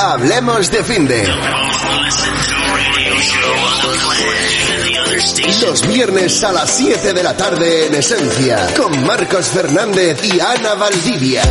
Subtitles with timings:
[0.00, 1.38] Hablemos de fin de Radio
[3.20, 5.62] show on the planet and the other stations.
[5.62, 10.74] los viernes a las 7 de la tarde en Esencia con Marcos Fernández y Ana
[10.74, 11.42] Valdivia.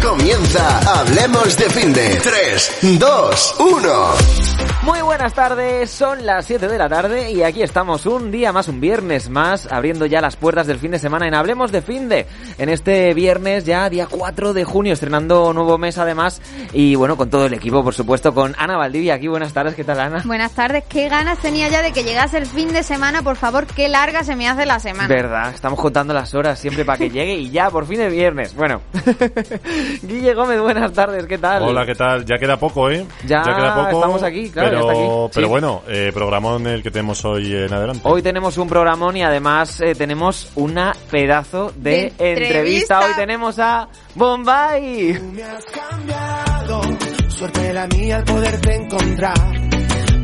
[0.00, 4.53] Comienza Hablemos de fin de 3, 2, 1.
[4.84, 8.68] Muy buenas tardes, son las 7 de la tarde y aquí estamos un día más,
[8.68, 12.10] un viernes más, abriendo ya las puertas del fin de semana en Hablemos de Fin
[12.10, 12.26] de.
[12.58, 16.42] En este viernes ya día 4 de junio, estrenando nuevo mes además
[16.74, 19.26] y bueno, con todo el equipo, por supuesto, con Ana Valdivia aquí.
[19.26, 20.22] Buenas tardes, ¿qué tal Ana?
[20.22, 23.66] Buenas tardes, qué ganas tenía ya de que llegase el fin de semana, por favor,
[23.66, 25.08] qué larga se me hace la semana.
[25.08, 28.54] Verdad, estamos contando las horas siempre para que llegue y ya, por fin es viernes.
[28.54, 28.82] Bueno,
[30.02, 31.62] Guille Gómez, buenas tardes, ¿qué tal?
[31.62, 32.26] Hola, ¿qué tal?
[32.26, 33.06] Ya queda poco, ¿eh?
[33.26, 33.96] Ya queda poco.
[33.96, 35.30] estamos aquí, claro, pero, ya está aquí.
[35.34, 35.50] Pero Sí.
[35.50, 38.00] bueno, eh, programón el que tenemos hoy en adelante.
[38.04, 42.44] Hoy tenemos un programón y además eh, tenemos una pedazo de, De entrevista.
[42.48, 43.00] entrevista.
[43.00, 45.18] Hoy tenemos a Bombay.
[45.32, 46.80] me has cambiado,
[47.28, 49.34] suerte la mía al poderte encontrar.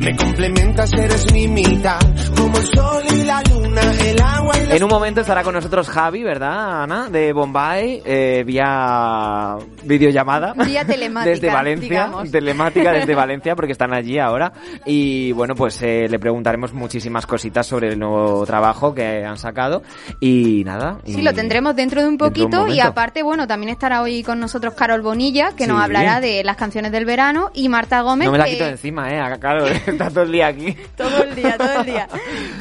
[0.00, 1.98] Me complementas, eres mi mitad,
[2.34, 5.54] como el sol y la luna, el agua y la En un momento estará con
[5.54, 7.10] nosotros Javi, ¿verdad, Ana?
[7.10, 10.54] De Bombay, eh, vía videollamada.
[10.54, 11.88] Vía telemática, Desde Valencia.
[11.88, 12.30] digamos.
[12.30, 14.52] Telemática desde Valencia, porque están allí ahora.
[14.86, 19.82] Y bueno, pues eh, le preguntaremos muchísimas cositas sobre el nuevo trabajo que han sacado.
[20.18, 20.98] Y nada.
[21.04, 24.00] Sí, lo tendremos dentro de un dentro de un poquito y aparte, bueno, también estará
[24.00, 28.00] hoy con nosotros Carol Bonilla, que nos hablará de las canciones del verano, y Marta
[28.00, 29.20] Gómez, No me la que quito de encima, ¿eh?
[29.38, 29.66] Claro,
[29.98, 30.76] está todo el día aquí.
[30.96, 32.08] todo el día, todo el día.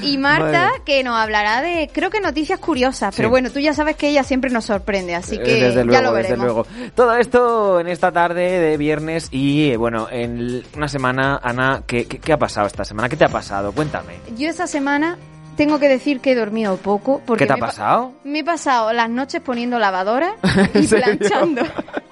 [0.01, 0.81] Y Marta, Madre.
[0.85, 4.23] que nos hablará de, creo que noticias curiosas, pero bueno, tú ya sabes que ella
[4.23, 6.45] siempre nos sorprende, así Eh, que desde ya lo desde veremos.
[6.45, 6.67] luego.
[6.95, 12.05] Todo esto en esta tarde de viernes y eh, bueno, en una semana, Ana, ¿qué,
[12.05, 13.09] qué, qué ha pasado esta semana?
[13.09, 13.71] ¿Qué te ha pasado?
[13.71, 14.13] Cuéntame.
[14.37, 15.17] Yo esta semana
[15.57, 17.21] tengo que decir que he dormido poco.
[17.25, 18.13] Porque ¿Qué te ha me pasado?
[18.23, 20.35] Me he pasado las noches poniendo lavadora
[20.73, 21.61] ¿En y planchando.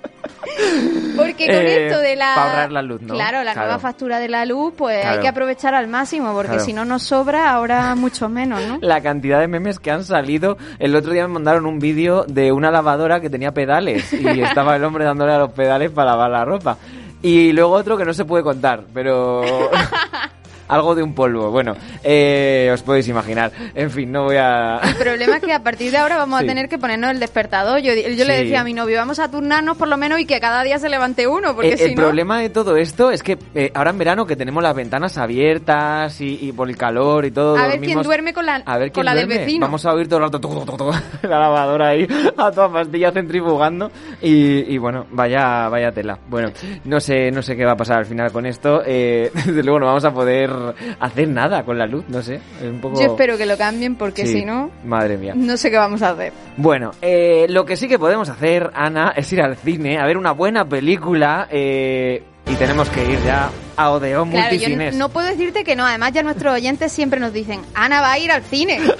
[1.15, 2.33] Porque con Eh, esto de la...
[2.35, 3.13] pa' ahorrar la luz, ¿no?
[3.13, 3.67] Claro, la Claro.
[3.67, 5.15] nueva factura de la luz, pues Claro.
[5.15, 6.63] hay que aprovechar al máximo, porque Claro.
[6.65, 8.77] si no nos sobra, ahora mucho menos, ¿no?
[8.81, 10.57] La cantidad de memes que han salido.
[10.79, 14.75] El otro día me mandaron un vídeo de una lavadora que tenía pedales y estaba
[14.75, 16.77] el hombre dándole a los pedales para lavar la ropa.
[17.21, 19.41] Y luego otro que no se puede contar, pero...
[20.67, 21.49] Algo de un polvo.
[21.51, 23.51] Bueno, eh, os podéis imaginar.
[23.75, 24.79] En fin, no voy a...
[24.83, 26.45] El problema es que a partir de ahora vamos Sí.
[26.45, 27.79] a tener que ponernos el despertador.
[27.79, 30.39] Yo, yo le decía a mi novio, vamos a turnarnos por lo menos y que
[30.39, 32.01] cada día se levante uno, porque Eh, si el no...
[32.03, 36.19] problema de todo esto es que eh, ahora en verano que tenemos las ventanas abiertas
[36.21, 37.57] y, y por el calor y todo.
[37.57, 39.45] A ver quién duerme con la- a ver con la del duerme.
[39.45, 39.65] vecino.
[39.65, 40.91] Vamos a oír todo el rato tu, tu, tu,
[41.27, 42.07] la lavadora ahí
[42.37, 43.89] a todas pastillas centrifugando
[44.21, 46.17] y, y bueno, vaya vaya tela.
[46.29, 46.49] Bueno,
[46.85, 48.81] no sé no sé qué va a pasar al final con esto.
[48.85, 50.51] Eh, desde luego no vamos a poder
[50.99, 52.35] hacer nada con la luz, no sé.
[52.61, 52.99] Es un poco...
[52.99, 55.33] Yo espero que lo cambien, porque Sí, si no, Madre mía.
[55.35, 56.33] no sé qué vamos a hacer.
[56.57, 60.17] Bueno, eh, lo que sí que podemos hacer, Ana, es ir al cine a ver
[60.17, 64.95] una buena película eh, y tenemos que ir ya a Odeón Claro, yo Multicines.
[64.95, 65.85] no puedo decirte que no.
[65.85, 68.79] Además, ya nuestros oyentes siempre nos dicen, Ana va a ir al cine.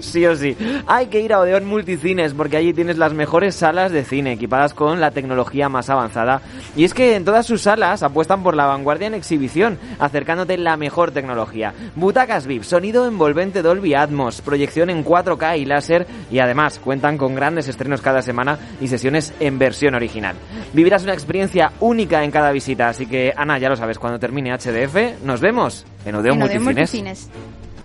[0.00, 0.56] Sí o sí.
[0.88, 4.74] Hay que ir a Odeón Multicines porque allí tienes las mejores salas de cine equipadas
[4.74, 6.42] con la tecnología más avanzada.
[6.74, 10.76] Y es que en todas sus salas apuestan por la vanguardia en exhibición, acercándote la
[10.76, 11.72] mejor tecnología.
[11.94, 17.36] Butacas VIP, sonido envolvente Dolby Atmos, proyección en 4K y láser y además cuentan con
[17.36, 20.34] grandes estrenos cada semana y sesiones en versión original.
[20.72, 24.52] Vivirás una experiencia única en cada visita, así que Ana, ya lo sabes, cuando termine
[24.52, 27.28] HDF, nos vemos en Odeón En Odeón Multicines.
[27.28, 27.28] Multicines.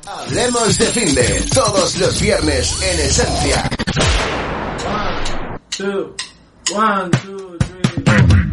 [0.07, 3.69] Hablemos de fin de todos los viernes en Esencia.
[5.69, 6.15] Two,
[6.73, 8.44] one, two, three.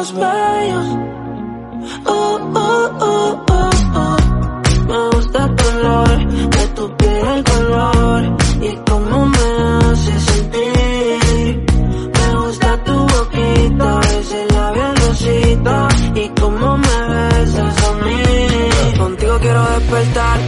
[0.00, 0.86] Ojos bellos.
[2.06, 4.16] Oh, oh, oh, oh, oh.
[4.88, 6.26] Me gusta el color
[6.56, 11.64] de tu piel, el color y cómo me hace sentir.
[12.16, 18.98] Me gusta tu boquita, ese labial rosita y cómo me besas a mí.
[18.98, 20.38] Contigo quiero despertar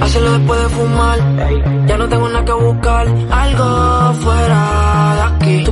[0.00, 1.18] hacerlo después de fumar.
[1.86, 5.35] Ya no tengo nada que buscar, algo fuera de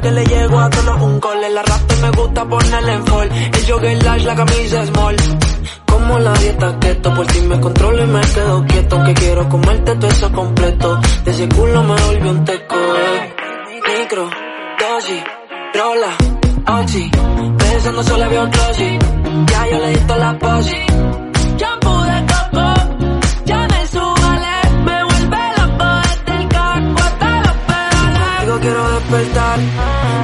[0.00, 1.50] Que le llego a todos un cole.
[1.50, 3.30] La rap me gusta ponerle en fall.
[3.30, 5.16] El jogger large, la camisa small.
[5.86, 9.04] Como la dieta keto, por si me controlo y me quedo quieto.
[9.04, 11.00] Que quiero comerte todo eso completo.
[11.24, 13.34] De ese culo me volvió un teco, eh.
[13.98, 14.30] Micro,
[14.78, 15.22] dosis,
[15.74, 17.10] rola, oxi.
[17.58, 18.98] Pensando solo había un glossy.
[19.46, 20.76] Ya yo le di la posi.
[21.58, 22.74] Shampoo de coco,
[23.44, 24.54] ya me subale.
[24.84, 28.40] Me vuelve loco desde el casco hasta los pedales.
[28.40, 29.58] Digo quiero despertar,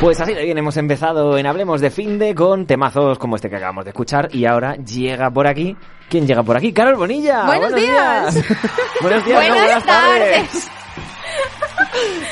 [0.00, 3.56] Pues así de bien, hemos empezado en Hablemos de Finde con temazos como este que
[3.56, 5.76] acabamos de escuchar y ahora llega por aquí.
[6.08, 6.72] ¿Quién llega por aquí?
[6.72, 7.44] Carol Bonilla.
[7.46, 8.34] Buenos días.
[9.02, 10.46] buenos días, no, Buenas buenas tardes.
[10.52, 10.70] tardes.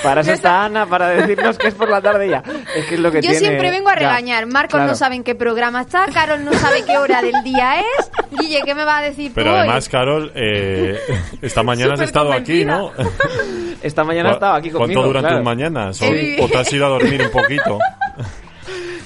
[0.02, 2.42] Para eso está Ana, para decirnos que es por la tarde ya.
[2.76, 4.46] Es que es lo que Yo tiene- siempre vengo a Ya, regañar.
[4.46, 4.86] Marcos claro.
[4.88, 8.10] no sabe en qué programa está, Carol no sabe qué hora del día es.
[8.38, 9.58] Guille, ¿qué me va a decir Pero tú hoy?
[9.60, 10.98] además, Carol, eh,
[11.42, 12.92] esta mañana has estado aquí, ¿no?
[13.82, 15.00] Esta mañana estaba aquí conmigo.
[15.00, 15.36] ¿Cuánto duran claro.
[15.36, 16.02] tus mañanas?
[16.02, 16.06] ¿O,
[16.44, 17.78] o te has ido a dormir un poquito?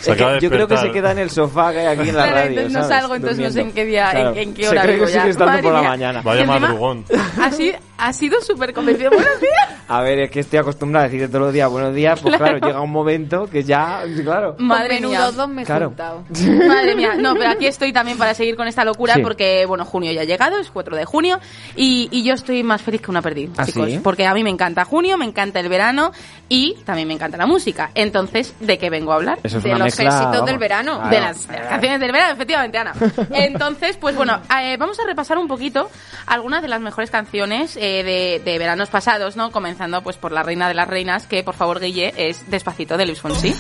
[0.01, 2.17] Se Es que yo creo que se queda en el sofá que hay aquí en
[2.17, 2.49] la Claro, radio.
[2.51, 2.97] entonces no ¿sabes?
[2.97, 3.69] salgo, entonces no sé Durmiendo.
[3.69, 5.21] en qué día- en- en qué Se hora cree vivo que ya.
[5.21, 6.23] sigue estando por la mañana.
[6.23, 7.05] Vaya madrugón.
[7.39, 9.11] Ha sido, ha sido súper convencido.
[9.11, 9.69] Buenos días.
[9.89, 12.59] A ver, es que estoy acostumbrado a decirte todos los días buenos días, pues claro,
[12.59, 12.67] Claro.
[12.69, 14.55] llega un momento que ya, claro.
[14.59, 15.19] Madre mía.
[15.21, 15.93] menudo dos me he Claro.
[16.69, 19.23] Madre mía, no, pero aquí estoy también para seguir con esta locura Sí.
[19.23, 21.41] porque, bueno, junio ya ha llegado, es 4 de junio
[21.77, 23.91] y, y yo estoy más feliz que una perdiz, ¿Ah, chicos.
[23.91, 23.99] sí?
[24.03, 26.13] Porque a mí me encanta junio, me encanta el verano
[26.49, 27.91] y también me encanta la música.
[27.95, 29.39] Entonces, ¿de qué vengo a hablar?
[29.43, 30.47] Eso es De una los mezcla, éxitos vamos.
[30.47, 30.95] del verano.
[30.97, 31.11] Claro.
[31.11, 32.93] De las, de las canciones del verano, efectivamente, Ana.
[33.33, 35.91] Entonces, pues bueno, eh, vamos a repasar un poquito
[36.27, 39.51] algunas de las mejores canciones eh, de, de veranos pasados, ¿no?
[39.51, 43.07] Comenzando pues por La Reina de las Reinas, que por favor, Guille, es Despacito de
[43.07, 43.55] Luis Fonsi.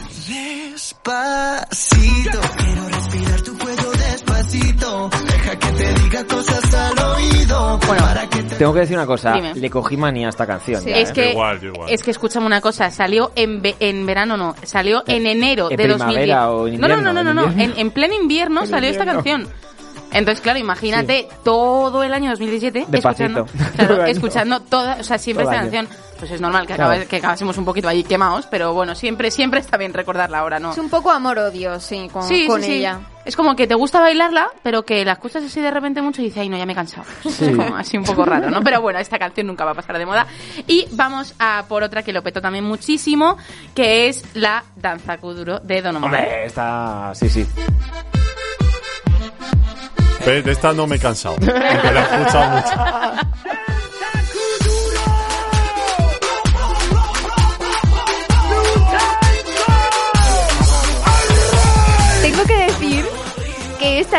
[0.70, 5.10] Despacito, quiero respirar tu cuello despacito.
[5.26, 7.78] Deja que te diga cosas al oído.
[7.86, 9.54] Bueno, para que te Tengo que decir una cosa, Dime.
[9.54, 10.82] le cogí manía a esta canción.
[10.82, 10.90] Sí.
[10.90, 11.12] ya, es ¿eh?
[11.12, 11.90] que Igual, igual.
[11.90, 15.76] es que escúchame una cosa, salió en, ve- en verano no, salió en enero ¿En
[15.76, 15.96] de 2010.
[16.26, 17.12] primavera o en no, no, invierno?
[17.12, 17.74] no, no, ¿En no, invierno?
[17.74, 19.22] en, en pleno invierno En salió esta invierno.
[19.46, 19.60] canción.
[20.12, 23.44] Entonces, claro, imagínate todo el año 2017 Despacito.
[23.46, 25.70] escuchando, claro, escuchando toda, o sea, siempre Todo esta año.
[25.72, 26.92] canción, pues es normal que, Claro.
[26.92, 30.58] acabe- que acabásemos un poquito ahí quemados, pero bueno, siempre siempre está bien recordarla ahora,
[30.58, 30.72] ¿no?
[30.72, 32.72] Es un poco amor-odio, sí, con, Sí, con sí, sí.
[32.78, 33.00] ella.
[33.24, 36.24] Es como que te gusta bailarla, pero que la escuchas así de repente mucho y
[36.24, 37.06] dices, ay, no, ya me he cansado.
[37.24, 38.62] Es como así un poco raro, ¿no?
[38.62, 40.26] Pero bueno, esta canción nunca va a pasar de moda.
[40.66, 43.36] Y vamos a por otra que lo petó también muchísimo,
[43.74, 46.10] que es la Danza Kuduro de Don Omar.
[46.14, 47.12] Hombre, está...
[47.14, 47.46] Sí, sí.
[50.24, 51.36] De esta no me he cansado.
[51.36, 53.09] Porque la he escuchado mucho.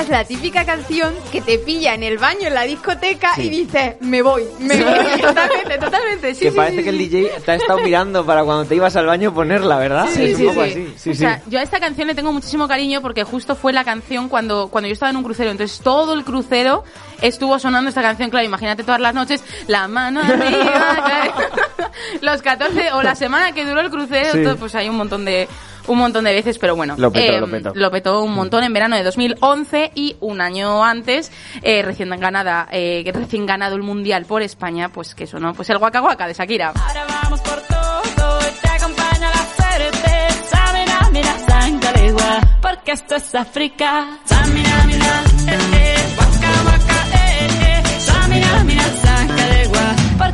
[0.01, 3.43] Esta es la típica canción que te pilla en el baño, en la discoteca Sí.
[3.43, 5.21] y dices, me voy, me voy.
[5.21, 6.35] Totalmente, totalmente.
[6.35, 6.97] Sí, que parece que el.
[6.97, 10.07] DJ te ha estado mirando para cuando te ibas al baño ponerla, ¿verdad?
[10.11, 10.71] Sí, es sí, un poco sí.
[10.71, 10.93] así.
[10.97, 13.83] Sí, o sea, yo a esta canción le tengo muchísimo cariño porque justo fue la
[13.83, 15.51] canción cuando, cuando yo estaba en un crucero.
[15.51, 16.83] Entonces todo el crucero
[17.21, 18.29] estuvo sonando esta canción.
[18.29, 21.33] Claro, imagínate todas las noches, la mano arriba.
[22.21, 25.47] Los 14 o la semana que duró el crucero, todo, pues hay un montón de
[25.91, 26.95] un montón de veces, pero bueno.
[26.97, 27.71] Lo petó, eh, lo petó.
[27.75, 31.31] Lo petó un montón en verano de 2011 y un año antes,
[31.61, 35.77] eh, recién ganada, eh, recién ganado el mundial por España, pues que sonó, pues el
[35.77, 36.73] Waka Waka de Shakira.
[36.75, 40.27] Ahora vamos por todo, te acompaña la suerte.
[40.49, 44.19] Samina, mira, sangalegua, porque esto es África.
[44.25, 47.99] Samina, mira, eh, eh, waka, waka, eh, eh.
[47.99, 48.83] Samina, mira,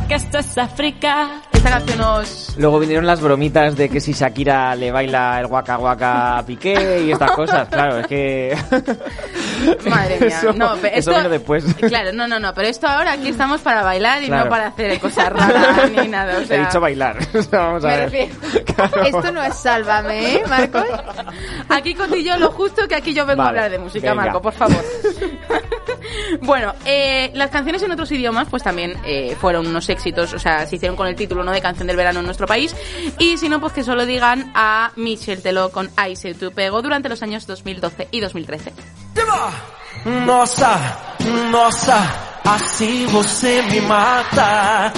[0.08, 1.42] porque esto es África.
[1.52, 2.54] Esta canción nos...
[2.56, 7.02] Luego vinieron las bromitas de que si Shakira le baila el guaca guaca a Piqué
[7.04, 7.68] y estas cosas.
[7.68, 8.56] Claro, es que.
[9.90, 10.28] Madre mía.
[10.38, 11.64] Eso- no, pero eso esto, vino después.
[11.74, 12.54] Claro, no, no, no.
[12.54, 14.44] Pero esto ahora aquí estamos para bailar y Claro.
[14.44, 16.38] no para hacer cosas raras ni nada.
[16.38, 17.18] O sea, He dicho bailar.
[17.34, 18.04] O sea, Vamos a Me ver.
[18.10, 19.04] refiero.
[19.04, 20.84] Esto no es sálvame, ¿eh, Marcos?
[21.68, 24.22] Aquí cotillo lo justo que aquí yo vengo a Vale, hablar de música, venga.
[24.24, 24.82] Marco, por favor.
[26.42, 30.66] Bueno, eh, las canciones en otros idiomas pues también eh, fueron unos éxitos, o sea,
[30.66, 32.74] se hicieron con el título no de canción del verano en nuestro país
[33.18, 36.82] y si no pues que solo digan a Michel Teló con I Say To Pego
[36.82, 38.72] durante los años 2012 y 2013.
[40.04, 40.78] Nossa,
[41.50, 44.92] nossa, assim você me mata.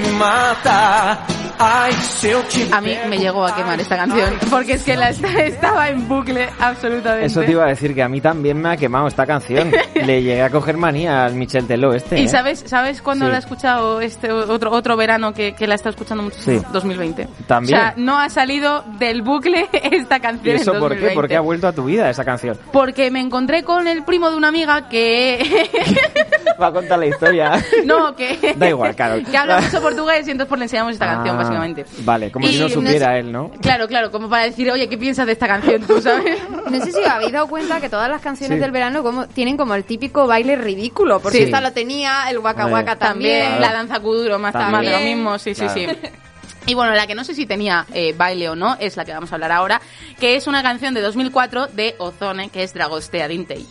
[0.00, 1.41] Me mata.
[1.62, 6.48] A mí me llegó a quemar esta canción porque es que la estaba en bucle
[6.58, 7.26] absolutamente.
[7.26, 9.70] Eso te iba a decir que a mí también me ha quemado esta canción.
[9.94, 12.18] Le llegué a coger manía al Michel Teló este.
[12.20, 12.28] ¿Y ¿eh?
[12.28, 13.30] sabes, sabes cuándo Sí.
[13.30, 16.38] la he escuchado este otro otro verano que, que la he estado escuchando mucho?
[16.40, 16.60] Sí.
[16.72, 17.28] 2020.
[17.46, 17.78] También.
[17.78, 20.96] O sea, no ha salido del bucle esta ¿Y canción eso en por qué?
[20.96, 21.14] 2020.
[21.14, 22.58] ¿Por qué ha vuelto a tu vida esa canción?
[22.72, 25.68] Porque me encontré con el primo de una amiga que...
[26.60, 27.52] Va a contar la historia.
[27.84, 28.54] no, que...
[28.56, 29.24] Da igual, Carol.
[29.24, 31.84] que habla mucho portugués y entonces pues le enseñamos esta canción, Ah, básicamente.
[32.04, 33.50] Vale, como Y si no no supiera sé- él, ¿no?
[33.60, 35.82] Claro, claro, como para decir, oye, ¿qué piensas de esta canción?
[35.82, 36.38] ¿Tú sabes?
[36.70, 38.60] No sé si os habéis dado cuenta que todas las canciones Sí.
[38.62, 41.44] del verano como, tienen como el típico baile ridículo, porque Sí.
[41.44, 43.60] esta lo tenía, el waka waka También, también.
[43.60, 44.72] la danza kuduro, más, También.
[44.72, 45.74] más de lo mismo, sí, sí, Claro.
[45.74, 45.86] sí.
[46.66, 49.12] Y bueno, la que no sé si tenía eh, baile o no, es la que
[49.12, 49.80] vamos a hablar ahora,
[50.20, 53.66] que es una canción de 2004 de Ozone, que es Dragostea Dintei.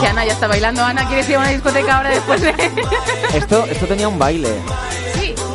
[0.00, 0.82] Que Ana ya está bailando.
[0.84, 2.54] Ana, ¿quieres ir a una discoteca ahora después de...?
[3.32, 4.48] Esto, esto tenía un baile.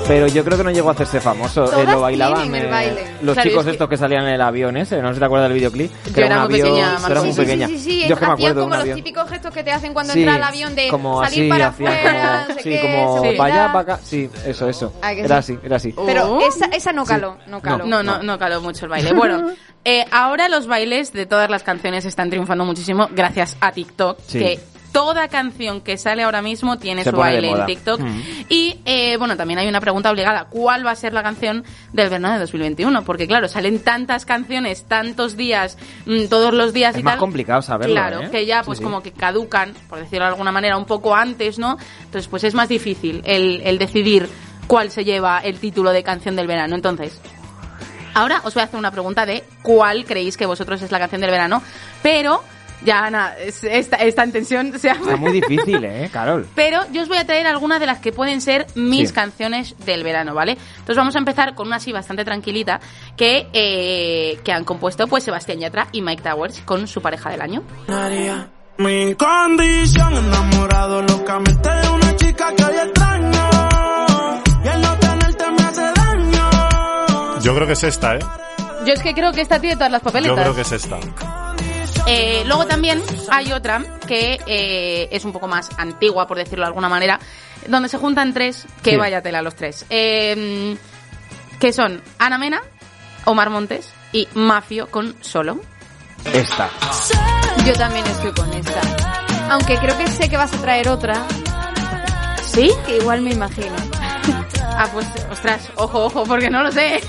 [0.09, 1.65] Pero yo creo que no llegó a hacerse famoso.
[1.79, 3.01] Eh, lo bailaban el eh, baile.
[3.21, 4.99] los Claro, chicos es que- estos que salían en el avión ese.
[5.03, 5.91] No sé si te acuerdas del videoclip.
[6.03, 7.23] Que Yo era un muy avión, pequeña, Marco.
[7.23, 7.67] muy Sí, pequeña.
[7.67, 8.95] sí, sí, sí, Yo es que me hacían acuerdo como los avión.
[8.97, 11.67] típicos gestos que te hacen cuando Sí, entra al avión de como salir así, para
[11.67, 13.99] afuera, como, no sé sí, qué, como para allá, para acá.
[14.03, 14.93] Sí, eso, eso.
[15.03, 15.53] Ah, Era sí.
[15.53, 15.93] así, era así.
[16.05, 16.41] Pero Oh.
[16.41, 17.85] esa, esa no caló, no caló.
[17.85, 19.13] No, no, no caló mucho el baile.
[19.13, 19.51] Bueno,
[19.85, 24.39] eh, ahora los bailes de todas las canciones están triunfando muchísimo gracias a TikTok, Sí.
[24.39, 24.59] que
[24.91, 27.65] toda canción que sale ahora mismo tiene Se su baile en.
[27.65, 27.99] TikTok.
[28.01, 28.21] Mm.
[28.49, 30.45] Y eh, bueno, también hay una pregunta obligada.
[30.45, 33.03] ¿Cuál va a ser la canción del verano de 2021?
[33.03, 37.19] Porque claro, salen tantas canciones, tantos días, mm, todos los días Es y más tal.
[37.19, 38.29] complicado saberlo, Claro, ¿eh?
[38.31, 38.83] que ya Sí, pues sí.
[38.83, 41.77] como que caducan, por decirlo de alguna manera, un poco antes, ¿no?
[42.03, 44.27] Entonces pues es más difícil el, el decidir
[44.67, 46.75] cuál se lleva el título de canción del verano.
[46.75, 47.19] Entonces,
[48.15, 51.21] Ahora os voy a hacer una pregunta de cuál creéis que vosotros es la canción
[51.21, 51.61] del verano,
[52.01, 52.43] pero
[52.83, 54.93] ya Ana, es- esta, esta en tensión se ha...
[54.93, 56.47] Está muy difícil, ¿eh, Carol?
[56.55, 59.15] Pero yo os voy a traer algunas de las que pueden ser mis Sí.
[59.15, 60.53] canciones del verano, ¿vale?
[60.71, 62.79] Entonces vamos a empezar con una así bastante tranquilita
[63.17, 67.41] que, eh, que han compuesto pues Sebastián Yatra y Mike Towers con su pareja del
[67.41, 67.63] año.
[68.77, 73.49] Mi condición, enamorado locamente de una chica que hoy extraño.
[74.63, 77.39] Y el no tenerte me hace daño.
[77.41, 78.19] Yo creo que es esta, ¿eh?
[78.85, 80.35] Yo es que creo que esta tiene todas las papeletas.
[80.37, 80.97] Yo creo que es esta.
[82.07, 86.67] Eh, luego también hay otra que eh, es un poco más antigua, por decirlo de
[86.69, 87.19] alguna manera,
[87.67, 88.97] donde se juntan tres, que Sí.
[88.97, 89.85] vaya tela los tres.
[89.89, 90.75] Eh,
[91.59, 92.61] que son Ana Mena,
[93.25, 95.59] Omar Montes y Mafio con Solo.
[96.33, 96.69] Esta.
[97.65, 98.81] Yo también estoy con esta.
[99.51, 101.25] Aunque creo que sé que vas a traer otra,
[102.43, 102.71] ¿Sí?
[102.85, 103.75] que igual me imagino.
[104.81, 107.01] Ah, pues, ostras, ojo, ojo, porque no lo sé.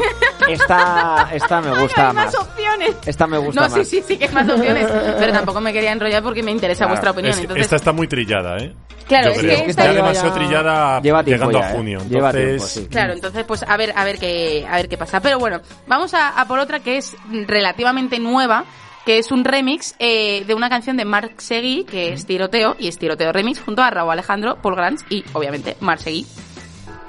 [0.48, 2.34] Esta, esta me gusta hay más más.
[2.34, 2.96] opciones.
[3.06, 3.86] Esta me gusta No, más.
[3.88, 4.86] sí, sí, sí que hay más opciones.
[5.18, 7.32] Pero tampoco me quería enrollar porque me interesa Claro, vuestra opinión.
[7.34, 8.74] Es- entonces, esta está muy trillada, ¿eh?
[9.06, 9.48] Claro, Yo es creo.
[9.64, 11.76] que está esta lleva demasiado ya- trillada lleva tiempo llegando ya, a ¿eh?
[11.76, 11.98] junio.
[12.08, 12.86] Lleva Entonces, tiempo, sí.
[12.92, 15.20] Claro, entonces pues a ver, a ver qué, a ver qué pasa.
[15.20, 18.64] Pero bueno, vamos a, a por otra que es relativamente nueva,
[19.06, 22.86] que es un remix eh, de una canción de Marc Seguí, que es Tiroteo, y
[22.88, 26.26] es Tiroteo Remix, junto a Raúl Alejandro, Paul Grants y, obviamente, Marc Seguí.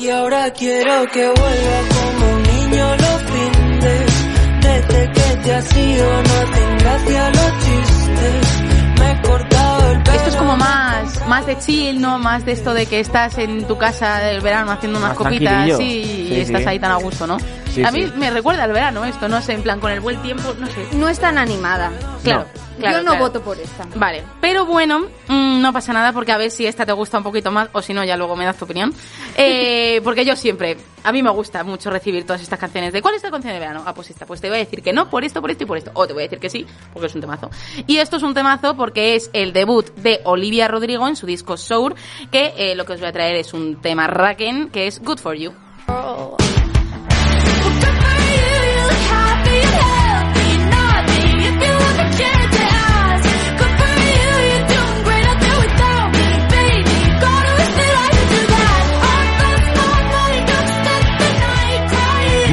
[0.01, 4.27] Y ahora quiero que vuelva como un niño los fines.
[4.61, 8.61] Desde que te has ido no hacen gracia los chistes.
[8.99, 10.15] Me he cortado el pelo.
[10.17, 12.17] Esto es como más, más de chill, ¿no?
[12.17, 15.67] Más de esto de que estás en tu casa del verano haciendo unas Más copitas
[15.67, 15.77] tranquilillo.
[15.77, 16.67] sí, Sí, y estás sí.
[16.67, 17.37] ahí tan a gusto, ¿no?
[17.71, 18.13] Sí, a mí sí.
[18.17, 20.87] me recuerda al verano esto, no sé, en plan con el buen tiempo, no sé.
[20.93, 21.91] No es tan animada.
[22.23, 22.45] Claro,
[22.79, 23.25] claro, Yo no claro.
[23.25, 23.87] voto por esta.
[23.95, 27.23] Vale, pero bueno, mm, no pasa nada porque a ver si esta te gusta un
[27.23, 28.93] poquito más o si no ya luego me das tu opinión.
[29.37, 33.15] Eh, porque yo siempre, a mí me gusta mucho recibir todas estas canciones de ¿cuál
[33.15, 33.81] es la canción de verano?
[33.85, 35.67] Ah, pues esta, pues te voy a decir que no por esto, por esto y
[35.67, 35.89] por esto.
[35.93, 37.49] O te voy a decir que sí, porque es un temazo.
[37.87, 41.57] Y esto es un temazo porque es el debut de Olivia Rodrigo en su disco
[41.57, 41.95] Sour,
[42.31, 45.19] que eh, lo que os voy a traer es un tema raken que es Good
[45.19, 45.53] For You.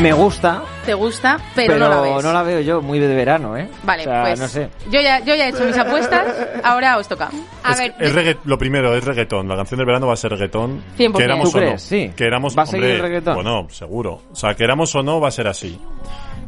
[0.01, 1.39] Me gusta, ¿Te gusta?
[1.57, 1.89] Pero, pero,
[2.23, 2.55] no la ves.
[2.57, 3.69] veo yo muy de verano, ¿eh?
[3.83, 4.69] Vale, O sea, pues no sé.
[4.91, 6.25] yo, ya, yo ya he hecho mis apuestas,
[6.63, 7.31] ahora os toca.
[7.65, 9.49] A Es- ver, es regga- lo primero, es reggaetón.
[9.49, 10.83] La canción del verano va a ser reggaetón.
[10.97, 11.13] 100%.
[11.19, 11.79] Queramos ¿Tú o no.
[11.79, 12.13] Sí.
[12.17, 13.35] Queramos, ¿Va a seguir hombre, reggaetón?
[13.35, 14.23] Bueno, seguro.
[14.33, 15.79] O sea, queramos o no, va a ser así.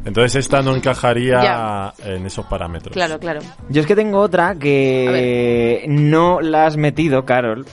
[0.05, 1.93] Entonces esta no encajaría Ya.
[2.05, 2.93] en esos parámetros.
[2.93, 3.41] Claro, claro.
[3.69, 7.65] Yo es que tengo otra que no la has metido, Carol.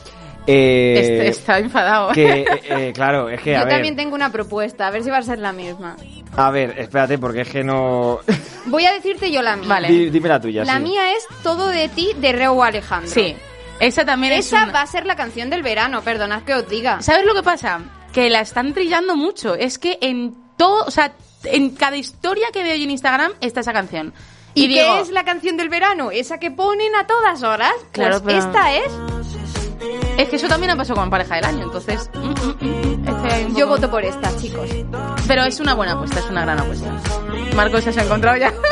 [0.51, 2.13] Eh, Este está enfadado.
[2.13, 5.03] que, eh, eh, claro, es que, a yo ver, también tengo una propuesta, a ver
[5.05, 5.95] si va a ser la misma.
[6.37, 8.21] a ver, espérate, porque es que no...
[8.67, 9.69] Voy a decirte yo la mía.
[9.69, 9.89] Vale.
[9.89, 10.83] Di- Dime la tuya, La sí.
[10.85, 13.11] mía es Todo de ti de Reu Alejandro.
[13.11, 13.37] Sí,
[13.79, 16.67] esa también es Esa una- va a ser la canción del verano, perdonad que os
[16.69, 17.03] diga.
[17.03, 17.81] ¿Sabes lo que pasa?
[18.13, 19.55] Que la están trillando mucho.
[19.55, 21.13] Es que en todo, o sea,
[21.45, 24.15] en cada historia que veo yo en Instagram está esa canción.
[24.55, 26.11] ¿Y, Y, digo, qué es la canción del verano?
[26.11, 27.73] ¿Esa que ponen a todas horas?
[27.93, 29.58] Claro, pues pero- esta es.
[30.19, 32.11] Es que eso también ha pasado con pareja del año, entonces.
[32.13, 34.69] mm, mm, mm, Yo voto por esta, chicos.
[35.27, 36.91] Pero es una buena apuesta, es una gran apuesta.
[37.55, 38.53] Marcos ya se ha encontrado ya.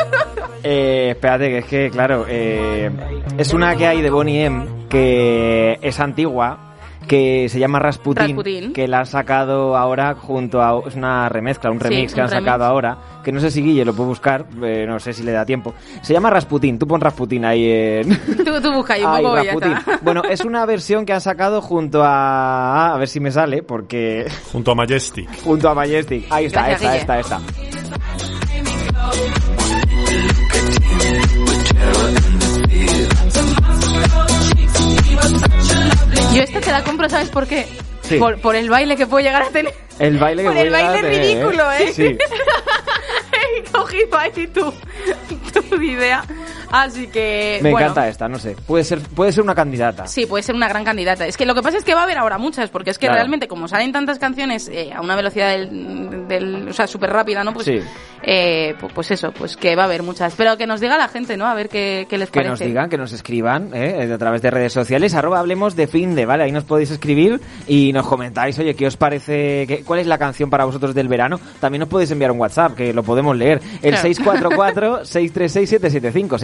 [0.63, 2.91] Eh, espérate, que es que, claro, eh,
[3.37, 6.66] es una que hay de Bonnie M, que es antigua,
[7.07, 8.73] que se llama Rasputin, Rasputin.
[8.73, 10.87] que la han sacado ahora junto a...
[10.87, 13.61] Es una remezcla, un Sí, remix que un han sacado ahora, que no sé si
[13.61, 15.73] Guille lo puede buscar, eh, no sé si le da tiempo.
[16.01, 18.09] Se llama Rasputin, tú pon Rasputin ahí en...
[18.45, 19.71] tú, tú busca ahí un Ay, poco y ya Rasputin.
[19.77, 19.99] está.
[20.03, 22.93] Bueno, es una versión que han sacado junto a...
[22.93, 24.25] A ver si me sale, porque...
[24.51, 25.29] Junto a Majestic.
[25.43, 26.25] junto a Majestic.
[26.29, 27.21] Ahí está, Gracias, esta, Guille.
[27.21, 27.76] esta, esta.
[36.37, 37.65] Yo esta te la compro, ¿sabes por qué?
[38.03, 38.17] Sí.
[38.19, 39.73] Por, por el baile que puede llegar a tener.
[39.97, 41.91] El baile que Por el a baile tener, ridículo, ¿eh?
[41.91, 42.15] Sí.
[43.87, 44.73] Cogido ahí tu,
[45.69, 46.23] tu idea.
[46.71, 47.59] Así que.
[47.61, 47.85] Me bueno.
[47.87, 48.55] encanta esta, no sé.
[48.67, 50.05] Puede ser, puede ser una candidata.
[50.07, 51.25] Sí, puede ser una gran candidata.
[51.25, 53.05] Es que lo que pasa es que va a haber ahora muchas, porque es que
[53.07, 53.19] Claro.
[53.19, 57.43] realmente, como salen tantas canciones eh, a una velocidad del, del- o sea, súper rápida,
[57.45, 57.53] ¿no?
[57.53, 57.79] Pues, Sí.
[58.23, 60.35] eh, pu- pues eso, pues que va a haber muchas.
[60.35, 61.45] Pero que nos diga la gente, ¿no?
[61.45, 62.49] A ver qué, qué les Que parece.
[62.49, 64.11] nos digan, que nos escriban ¿eh?
[64.13, 66.43] a través de redes sociales, arroba hablemos de fin de, ¿vale?
[66.43, 69.83] Ahí nos podéis escribir y nos comentáis, oye, ¿qué os parece?
[69.85, 71.39] ¿Cuál es la canción para vosotros del verano?
[71.61, 73.61] También nos podéis enviar un WhatsApp, que lo podemos leer.
[73.81, 74.09] El Claro.
[74.09, 76.37] 644-636-775.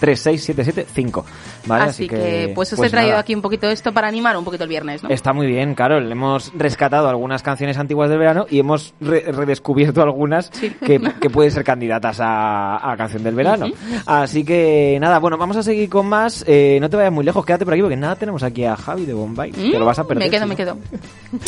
[0.00, 1.24] 644-636-775.
[1.66, 1.84] ¿Vale?
[1.84, 3.20] Así, que, pues os he traído nada.
[3.20, 5.08] aquí un poquito esto para animar un poquito el viernes, ¿no?
[5.10, 6.10] Está muy bien, Carol.
[6.10, 11.50] Hemos rescatado algunas canciones antiguas del verano y hemos re- redescubierto algunas que, que pueden
[11.52, 13.66] ser candidatas a, a canción del verano.
[14.06, 16.44] Así que nada, bueno, vamos a seguir con más.
[16.46, 19.04] Eh, no te vayas muy lejos, quédate por aquí porque nada tenemos aquí a Javi
[19.06, 19.52] de Bombay.
[19.52, 20.24] Te lo vas a perder.
[20.24, 20.78] Mm, Me quedo, me quedo.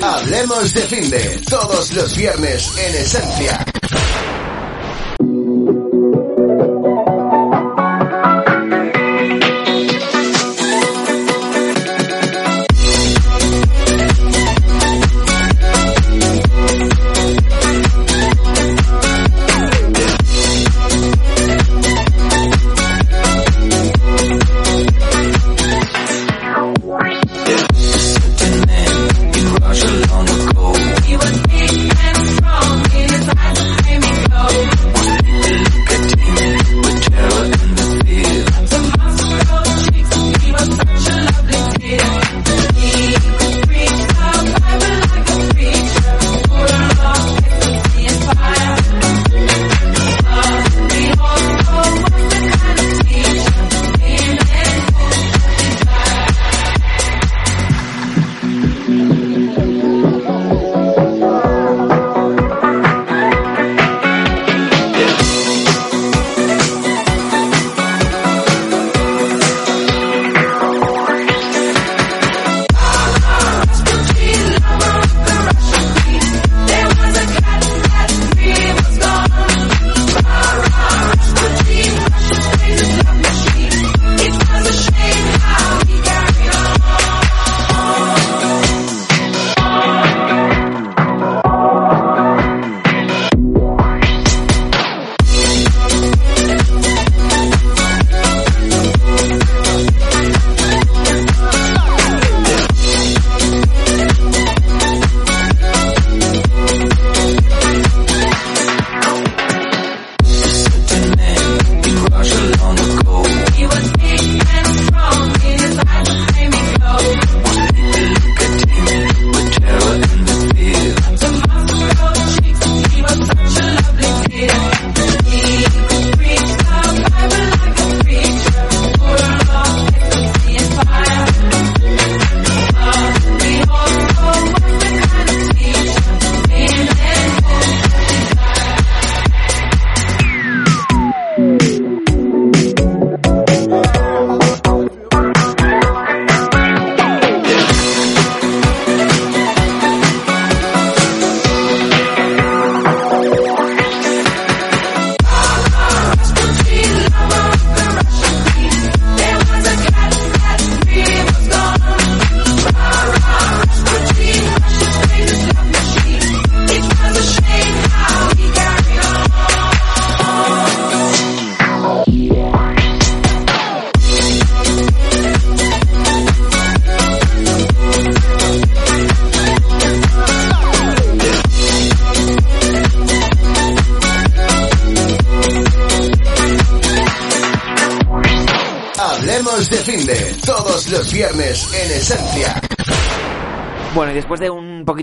[0.02, 3.64] Hablemos de fin de todos los viernes en Esencia.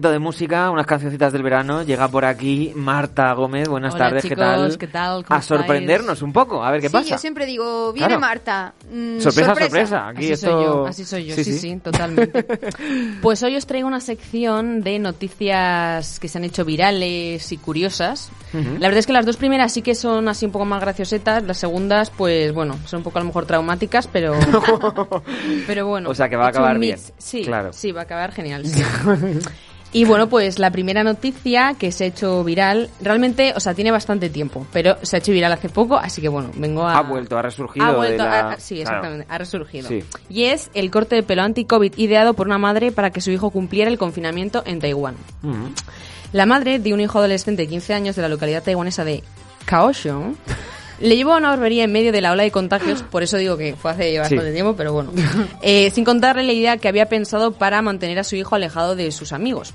[0.06, 3.68] Poquito de música, unas cancioncitas del verano, llega por aquí Marta Gómez.
[3.68, 4.78] Buenas Hola, tardes, chicos, ¿qué tal?
[4.78, 5.26] ¿qué tal?
[5.26, 7.10] ¿Cómo A sorprendernos un poco, a ver qué sí, pasa.
[7.10, 8.22] yo siempre digo, viene Claro.
[8.22, 8.74] Marta.
[8.92, 10.08] mm, Sorpresa, sorpresa.
[10.10, 10.48] Aquí Así esto...
[10.52, 12.46] soy yo, así soy yo, sí, sí, totalmente.
[13.22, 18.30] Pues hoy os traigo una sección de noticias que se han hecho virales y curiosas.
[18.54, 18.74] Ujú.
[18.74, 21.42] La verdad es que las dos primeras sí que son así un poco más graciosetas,
[21.44, 24.34] las segundas pues bueno, son un poco a lo mejor traumáticas, pero
[25.68, 26.10] pero bueno.
[26.10, 27.00] O sea, que va a acabar bien.
[27.18, 27.74] Sí, Claro.
[27.74, 28.64] sí, va a acabar genial.
[29.96, 33.92] Y bueno, pues la primera noticia que se ha hecho viral, realmente, o sea, tiene
[33.92, 36.98] bastante tiempo, pero se ha hecho viral hace poco, así que bueno, vengo a...
[36.98, 38.90] Ha vuelto, ha resurgido Ha de vuelto, la- a- a- sí, Claro.
[38.98, 39.88] exactamente, ha resurgido.
[39.88, 40.04] Sí.
[40.28, 43.52] Y es el corte de pelo anti-COVID ideado por una madre para que su hijo
[43.52, 45.16] cumpliera el confinamiento en Taiwán.
[45.44, 45.70] Ujú.
[46.34, 49.24] La madre de un hijo adolescente de 15 años de la localidad taiwanesa de
[49.66, 50.36] Kaohsiung
[51.00, 53.58] le llevó a una barbería en medio de la ola de contagios, por eso digo
[53.58, 54.54] que fue hace bastante Sí.
[54.54, 55.12] tiempo, pero bueno,
[55.62, 59.12] Eh, sin contarle la idea que había pensado para mantener a su hijo alejado de
[59.12, 59.74] sus amigos.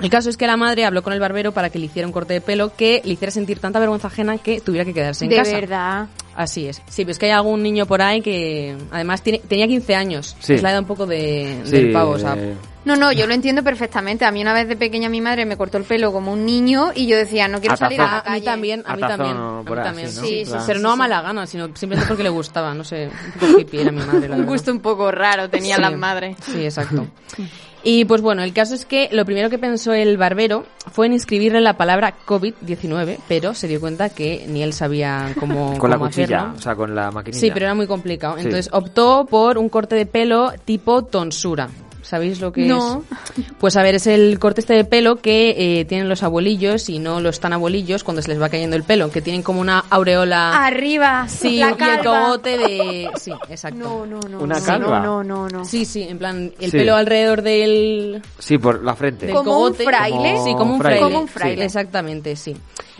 [0.00, 2.12] El caso es que la madre habló con el barbero para que le hiciera un
[2.12, 5.30] corte de pelo que le hiciera sentir tanta vergüenza ajena que tuviera que quedarse en
[5.30, 5.52] de casa.
[5.52, 6.06] verdad.
[6.34, 6.82] Así es.
[6.86, 10.36] Sí, pues que hay algún niño por ahí que además tiene, tenía 15 años.
[10.40, 10.52] Sí.
[10.52, 12.52] Es la edad un poco de, Sí, del pavo, o sea, eh,
[12.86, 14.24] No, no, yo lo entiendo perfectamente.
[14.24, 16.92] A mí una vez de pequeña mi madre me cortó el pelo como un niño
[16.94, 17.88] y yo decía, no quiero Atazón.
[17.88, 18.44] salir a la a mí calle.
[18.44, 19.36] también, a mí Atazón también.
[19.36, 20.22] a mí también, sí, ¿no?
[20.22, 20.98] sí, Sí, sí, sí, pero sí, no a sí.
[20.98, 24.28] mala gana, sino simplemente porque le gustaba, no sé, un poco hippie era mi madre,
[24.28, 25.82] la Un gusto un poco raro tenían Sí.
[25.82, 26.36] las madres.
[26.40, 27.06] Sí, exacto.
[27.88, 31.12] Y pues bueno, el caso es que lo primero que pensó el barbero fue en
[31.12, 35.98] inscribirle la palabra COVID-19, pero se dio cuenta que ni él sabía cómo, Con la
[35.98, 36.54] cuchilla, hacerlo.
[36.56, 37.38] o sea, con la maquinilla.
[37.40, 38.34] Sí, pero era muy complicado.
[38.38, 38.44] Sí.
[38.44, 41.68] Entonces optó por un corte de pelo tipo tonsura.
[42.06, 43.02] ¿Sabéis lo que No.
[43.36, 43.44] es?
[43.58, 47.00] Pues a ver, es el corte este de pelo que eh, tienen los abuelillos y
[47.00, 49.80] no los tan abuelillos cuando se les va cayendo el pelo, que tienen como una
[49.90, 50.64] aureola.
[50.64, 53.10] Arriba, Sí, la y el cogote de...
[53.16, 53.78] Sí, exacto.
[53.78, 54.38] No, no, no.
[54.38, 55.00] Una no, calva.
[55.00, 55.64] No, no, no.
[55.64, 56.76] Sí, sí, en plan, el Sí.
[56.78, 59.26] pelo alrededor del, Sí, por la frente.
[59.26, 60.36] del ¿Como un fraile?
[60.44, 60.98] Sí, como un fraile.
[60.98, 61.00] fraile.
[61.00, 61.64] Como un fraile.
[61.64, 62.56] Exactamente, sí.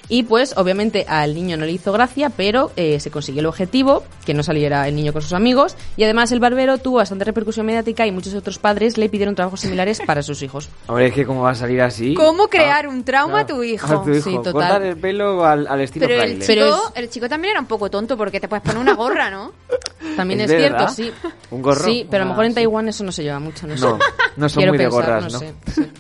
[0.08, 4.04] Y pues, obviamente, al niño no le hizo gracia, pero eh, se consiguió el objetivo,
[4.24, 5.76] que no saliera el niño con sus amigos.
[5.96, 9.60] Y además el barbero tuvo bastante repercusión mediática y muchos otros padres le pidieron trabajos
[9.60, 10.68] similares para sus hijos.
[10.86, 12.14] Hombre, es que cómo va a salir así.
[12.14, 13.56] ¿Cómo crear Ah, un trauma a claro.
[13.56, 13.86] tu hijo?
[13.86, 14.30] A tu hijo.
[14.30, 14.52] Sí, total.
[14.52, 17.66] Cortar el pelo al, al estilo Pero el Pero es- el chico también era un
[17.66, 19.52] poco tonto porque te puedes poner una gorra, ¿no?
[20.16, 21.10] También ¿Es es, cierto, sí.
[21.50, 21.84] ¿Un gorro?
[21.84, 22.54] Sí, pero a lo Ah, mejor en sí.
[22.54, 23.84] Taiwán eso no se lleva mucho, no sé.
[23.84, 23.98] No,
[24.36, 25.38] no son Quiero muy de pensar, gorras, no ¿no?
[25.40, 25.90] sé, sí.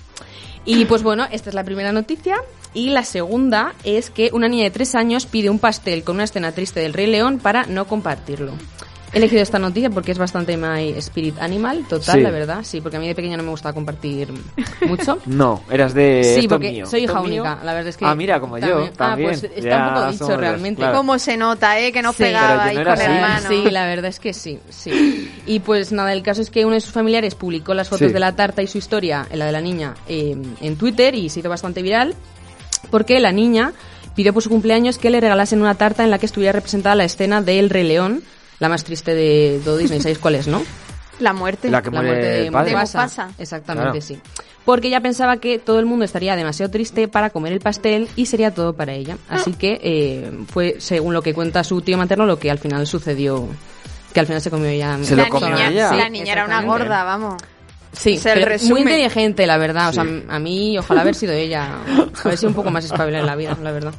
[0.64, 2.38] Y pues bueno, esta es la primera noticia.
[2.76, 6.24] Y la segunda es que una niña de tres años pide un pastel con una
[6.24, 8.52] escena triste del Rey León para no compartirlo.
[9.12, 12.20] He elegido esta noticia porque es bastante my spirit animal, total, Sí.
[12.20, 12.58] la verdad.
[12.64, 14.28] Sí, porque a mí de pequeña no me gustaba compartir
[14.86, 15.18] mucho.
[15.26, 16.20] No, eras de.
[16.22, 17.42] Sí, esto es porque mío, soy hija mío.
[17.42, 18.04] única, la verdad es que...
[18.04, 18.90] Ah, mira, como yo.
[18.90, 19.30] También.
[19.30, 20.80] Ah, pues está Ya un poco dicho somos realmente.
[20.82, 20.96] claro.
[20.98, 21.92] ¿Cómo se nota, eh?
[21.92, 22.24] Que no Sí.
[22.24, 23.04] pegaba Pero yo ahí no con era así.
[23.40, 23.48] hermano.
[23.64, 25.32] Sí, la verdad es que sí, sí.
[25.46, 28.12] Y pues nada, el caso es que uno de sus familiares publicó las fotos Sí.
[28.12, 31.40] de la tarta y su historia, la de la niña, eh, en Twitter y se
[31.40, 32.14] hizo bastante viral
[32.90, 33.72] porque la niña
[34.14, 37.04] pidió por su cumpleaños que le regalasen una tarta en la que estuviera representada la
[37.04, 38.22] escena de El Rey León,
[38.58, 40.62] la más triste de todo Disney, ¿sabéis cuál es, no?
[41.18, 41.70] La muerte.
[41.70, 42.50] La que la muerte de.
[42.50, 42.64] Mufasa.
[42.66, 43.28] De Mufasa.
[43.38, 44.00] Exactamente, Claro.
[44.02, 44.20] sí.
[44.66, 48.26] Porque ella pensaba que todo el mundo estaría demasiado triste para comer el pastel y
[48.26, 49.16] sería todo para ella.
[49.30, 52.86] Así que eh, fue, según lo que cuenta su tío materno, lo que al final
[52.86, 53.48] sucedió.
[54.12, 54.98] Que al final se comió ella.
[55.02, 55.92] Se la lo comió niña, ella.
[55.94, 57.42] la niña era una gorda, vamos.
[57.98, 59.88] Sí, el muy inteligente, la verdad.
[59.88, 60.22] O sea, Sí.
[60.28, 61.78] a mí, ojalá haber sido ella.
[62.24, 63.94] Haber sido un poco más espabilada en la vida, la verdad.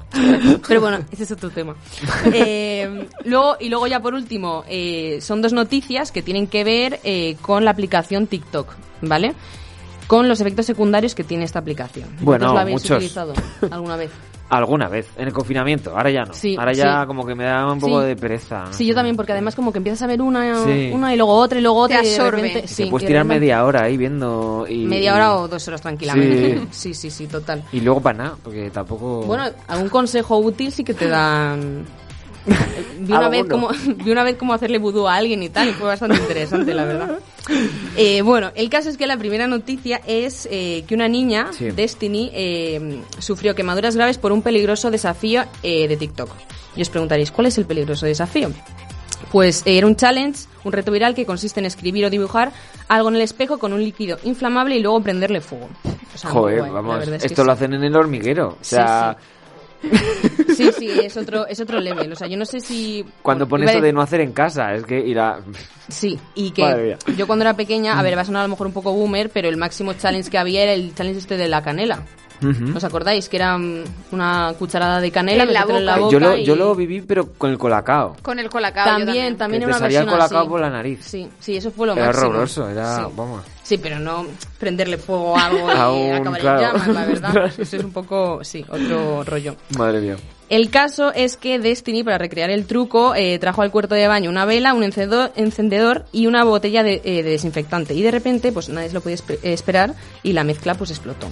[0.68, 1.76] Pero bueno, ese es otro tema.
[2.34, 7.00] Eh, luego, y luego ya por último, eh, son dos noticias que tienen que ver
[7.04, 9.34] eh, con la aplicación TikTok, ¿vale?
[10.08, 12.06] Con los efectos secundarios que tiene esta aplicación.
[12.22, 12.98] ¿Vosotros Bueno, la habéis muchos.
[12.98, 13.34] utilizado
[13.72, 14.12] alguna vez?
[14.50, 16.34] Alguna vez, en el confinamiento, ahora ya no.
[16.34, 17.08] Sí, ahora ya sí.
[17.08, 18.08] como que me da un poco Sí.
[18.08, 18.66] de pereza.
[18.72, 20.90] Sí, yo también, porque además como que empiezas a ver una, Sí.
[20.94, 22.42] una y luego otra y luego otra Te y de absorbe.
[22.42, 22.62] repente...
[22.64, 24.86] Y sí, te puedes tirar media hora ahí viendo y...
[24.86, 26.68] Media hora o dos horas tranquilamente.
[26.72, 27.64] Sí, sí, sí, total.
[27.74, 29.24] Y luego para nada, porque tampoco...
[29.24, 31.86] Bueno, algún consejo útil sí que te dan.
[33.00, 33.70] Vi una, vez cómo,
[34.04, 36.86] vi una vez cómo hacerle vudú a alguien y tal, y fue bastante interesante, la
[36.86, 37.20] verdad.
[37.96, 41.72] Eh, bueno, el caso es que la primera noticia es eh, que una niña, Sí.
[41.72, 46.30] Destiny, eh, sufrió quemaduras graves por un peligroso desafío de TikTok.
[46.76, 48.50] Y os preguntaréis, ¿cuál es el peligroso desafío?
[49.32, 52.52] Pues era un challenge, un reto viral que consiste en escribir o dibujar
[52.88, 55.70] algo en el espejo con un líquido inflamable y luego prenderle fuego.
[56.14, 58.50] O sea, muy Joder, guay, vamos, es que esto lo hacen en el hormiguero.
[58.50, 59.26] O sea, Sí,
[60.56, 62.12] sí, es otro, es otro level.
[62.12, 63.06] O sea, yo no sé si.
[63.22, 65.40] cuando pone eso de no hacer en casa, es que ir a...
[65.88, 68.68] Sí, y que yo cuando era pequeña, a ver, va a sonar a lo mejor
[68.68, 71.62] un poco boomer, pero el máximo challenge que había era el challenge este de la
[71.62, 72.04] canela.
[72.42, 72.78] Ujú.
[72.78, 73.28] ¿Os acordáis?
[73.30, 73.58] Que era
[74.12, 76.06] una cucharada de canela, En la metérselo en la boca.
[76.06, 78.16] boca yo, lo, y- yo lo viví, pero con el colacao.
[78.22, 78.86] Con el colacao.
[79.00, 80.50] yo También, también Que era te una salía el colacao así.
[80.50, 81.00] por la nariz.
[81.04, 82.28] Sí, sí, eso fue lo Era máximo.
[82.30, 83.02] horroroso, era, Sí.
[83.16, 83.44] vamos.
[83.64, 84.26] Sí, pero no
[84.60, 85.68] prenderle fuego a algo
[86.08, 86.60] y acabar claro.
[86.60, 87.46] en llamas, la verdad.
[87.58, 89.56] Eso es un poco, sí, otro rollo.
[89.78, 90.16] Madre mía.
[90.50, 94.30] El caso es que Destiny, para recrear el truco, eh, trajo al cuarto de baño
[94.30, 97.94] una vela, un encendedor, y una botella de, eh, de desinfectante.
[97.94, 101.28] Y de repente, pues nadie se lo podía eh, esperar y la mezcla pues explotó.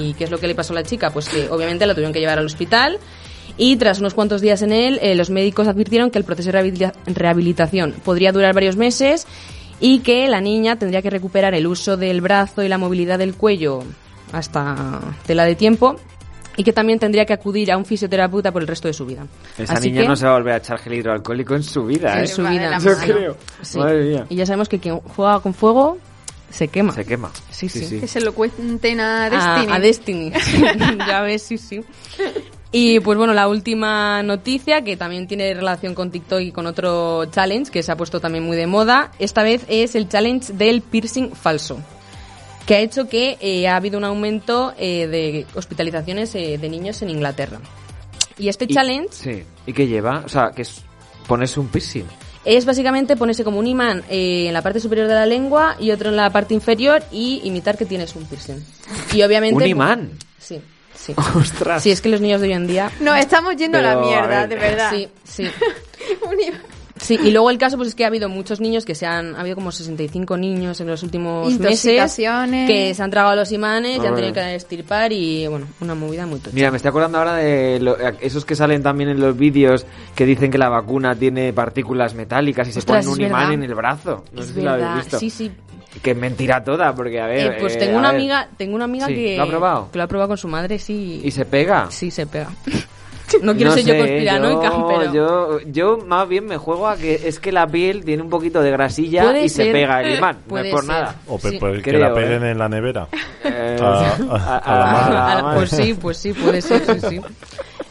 [0.00, 1.12] ¿Y qué es lo que le pasó a la chica?
[1.12, 2.98] Pues que obviamente la tuvieron que llevar al hospital.
[3.56, 6.92] Y tras unos cuantos días en él, los médicos advirtieron que el proceso de rehabilita-
[7.06, 9.26] rehabilitación podría durar varios meses
[9.80, 13.34] y que la niña tendría que recuperar el uso del brazo y la movilidad del
[13.34, 13.82] cuello
[14.32, 15.96] hasta tela de tiempo
[16.56, 19.26] y que también tendría que acudir a un fisioterapeuta por el resto de su vida.
[19.58, 21.84] Esa Así niña que, no se va a volver a echar gel hidroalcohólico en su
[21.84, 22.26] vida, en ¿eh?
[22.26, 22.70] su Vale, vida.
[22.70, 23.02] la Yo mano.
[23.14, 23.36] creo.
[23.62, 23.78] Sí.
[23.78, 24.26] Madre mía.
[24.30, 25.98] Y ya sabemos que quien juega con fuego
[26.50, 26.92] se quema.
[26.94, 27.30] Se quema.
[27.50, 28.00] Sí, sí.
[28.00, 29.72] Que se lo cuenten a A- Destiny.
[29.72, 30.32] A, Destiny.
[31.06, 31.80] ya ves, sí, sí.
[32.72, 37.24] Y pues bueno, la última noticia, que también tiene relación con TikTok y con otro
[37.26, 40.82] challenge que se ha puesto también muy de moda, esta vez es el challenge del
[40.82, 41.78] piercing falso,
[42.66, 47.00] que ha hecho que eh, ha habido un aumento eh, de hospitalizaciones eh, de niños
[47.02, 47.60] en Inglaterra.
[48.38, 49.44] Y este Y- challenge Sí.
[49.66, 50.22] ¿Y qué lleva?
[50.24, 50.82] O sea, que es
[51.26, 52.04] ponerse un piercing.
[52.44, 55.90] es básicamente ponerse como un imán eh, en la parte superior de la lengua y
[55.90, 58.62] otro en la parte inferior y imitar que tienes un piercing.
[59.14, 59.56] Y obviamente...
[59.56, 60.10] ¿Un imán?
[60.38, 60.60] Sí,
[60.94, 61.14] sí.
[61.36, 61.82] Ostras.
[61.82, 62.90] Sí, es que los niños de hoy en día...
[63.00, 64.48] Nos estamos yendo a la a mierda, ver.
[64.48, 64.90] de verdad.
[64.92, 65.44] Sí, sí.
[66.28, 66.62] Un imán.
[67.00, 69.36] Sí, y luego el caso pues es que ha habido muchos niños que se han...
[69.36, 72.16] Ha habido como 65 niños en los últimos meses
[72.66, 76.26] que se han tragado los imanes y han tenido que estirpar y, bueno, una movida
[76.26, 76.54] muy tocha.
[76.54, 80.24] Mira, me estoy acordando ahora de lo- esos que salen también en los vídeos que
[80.24, 83.52] dicen que la vacuna tiene partículas metálicas y se Ostras, ponen un imán verdad.
[83.54, 84.24] en el brazo.
[84.32, 85.18] No es sé si lo habéis verdad, visto.
[85.18, 85.52] sí, sí.
[86.02, 87.52] Que es mentira toda, porque a ver.
[87.52, 89.88] Eh, pues eh, tengo una amiga, tengo una amiga Sí, que ¿lo ha probado?
[89.92, 91.20] que lo ha probado con su madre, sí.
[91.24, 91.90] ¿Y se pega?
[91.90, 92.48] Sí, se pega.
[93.42, 96.96] No quiero ser yo sé, conspiranoica, yo, pero Yo, yo más bien me juego a
[96.96, 100.38] que es que la piel tiene un poquito de grasilla y se pega el imán.
[100.48, 100.88] No es por ser.
[100.94, 101.14] nada.
[101.26, 101.56] O pe- Sí.
[101.58, 102.50] pues que Creo, la peguen ¿eh?
[102.52, 103.08] en la nevera.
[103.44, 103.84] Eh, A-
[104.30, 105.16] a- a la madre.
[105.16, 105.56] a la madre.
[105.58, 107.20] pues sí, pues sí, puede ser, sí, sí.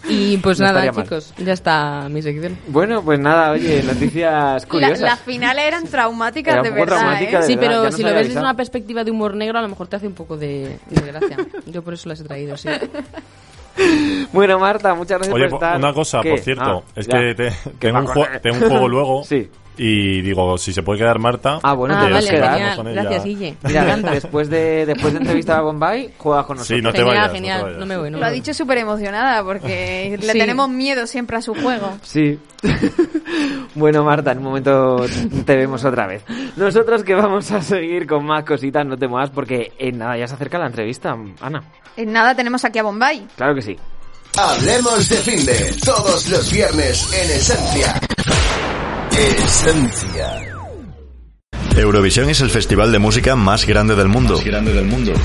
[0.07, 1.03] Y pues No nada, mal.
[1.03, 2.55] chicos, ya está mi sección.
[2.67, 4.99] Bueno, pues nada, oye, noticias La- curiosas.
[5.01, 6.97] las finales eran traumáticas Era de verdad.
[6.97, 7.41] traumática, ¿eh?
[7.41, 9.67] de Sí, verdad, pero si lo ves desde una perspectiva de humor negro, a lo
[9.67, 11.37] mejor te hace un poco de, de gracia.
[11.65, 12.69] Yo por eso las he traído, sí.
[14.33, 15.77] Bueno, Marta, muchas gracias Oye, por estar.
[15.77, 16.29] una cosa, ¿Qué?
[16.31, 17.19] por cierto, Ah, es ya.
[17.19, 18.07] que te- tengo, un
[18.41, 19.49] tengo un juego luego Sí.
[19.77, 22.75] Y digo, si se puede quedar Marta, Ah, bueno, Ah, te vale, quedar genial.
[22.77, 23.01] con ella.
[23.03, 23.57] Gracias, Guille.
[23.63, 26.77] Mira, después de, después de entrevistar a Bombay, juegas con nosotros.
[26.77, 27.63] Sí, no te genial, vayas, no te genial.
[27.63, 27.79] vayas.
[27.79, 28.39] No me voy, no Lo me ha voy.
[28.39, 30.37] dicho súper emocionada porque le Sí.
[30.39, 31.97] tenemos miedo siempre a su juego.
[32.03, 32.39] Sí.
[33.75, 35.05] bueno, Marta, en un momento
[35.45, 36.23] te vemos otra vez.
[36.55, 40.27] Nosotros que vamos a seguir con más cositas, no te muevas porque en nada ya
[40.27, 41.63] se acerca la entrevista, Ana.
[41.97, 43.27] En nada tenemos aquí a Bombay.
[43.35, 43.77] Claro que sí.
[44.37, 48.01] Hablemos de fin de todos los viernes en Esencia.
[49.17, 50.41] Esencia.
[51.77, 54.37] Eurovisión es el festival de música más grande del mundo.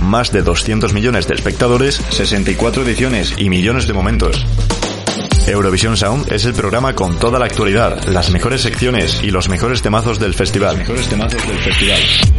[0.00, 4.46] Más de 200 millones de espectadores, 64 ediciones y millones de momentos.
[5.46, 9.82] Eurovisión Sound es el programa con toda la actualidad, las mejores secciones y los mejores
[9.82, 10.84] temazos del festival.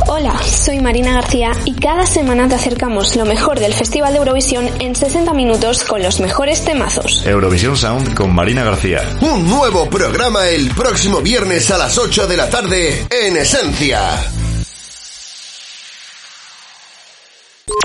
[0.08, 4.70] Hola, soy Marina García y cada semana te acercamos lo mejor del Festival de Eurovisión
[4.80, 7.26] en 60 minutos con los mejores temazos.
[7.26, 9.02] Eurovisión Sound con Marina García.
[9.22, 14.00] Un nuevo programa el próximo viernes a las 8 de la tarde en Esencia.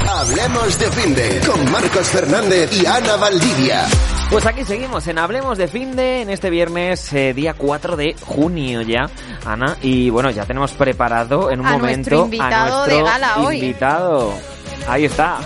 [0.09, 3.87] Hablemos de fin de con Marcos Fernández y Ana Valdivia.
[4.31, 8.83] Pues aquí seguimos en Hablemos de Finde en este viernes, eh, día 4 de junio
[8.83, 9.09] ya,
[9.45, 9.77] Ana.
[9.83, 13.37] Y bueno, ya tenemos preparado en un A momento nuestro invitado a de nuestro gala
[13.47, 13.57] hoy.
[13.59, 14.35] invitado.
[14.89, 15.39] Ahí está.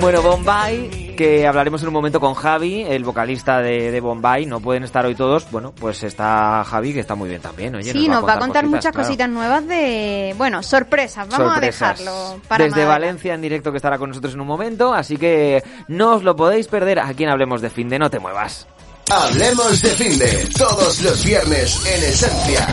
[0.00, 4.46] Bueno, Bombay, que hablaremos en un momento con Javi, el vocalista de, de Bombay.
[4.46, 5.50] No pueden estar hoy todos.
[5.50, 7.74] Bueno, pues está Javi, que está muy bien también.
[7.74, 9.06] Oye, sí, nos va a contar cositas, muchas claro.
[9.06, 11.28] cositas nuevas de, bueno, sorpresas.
[11.28, 11.82] Vamos Sorpresas.
[11.82, 15.16] a dejarlo para Desde Valencia en directo que estará con nosotros en un momento, así
[15.16, 18.66] que no os lo podéis perder aquí en Hablemos de Finde, no te muevas.
[19.10, 22.72] Hablemos de fin de todos los viernes en Esencia.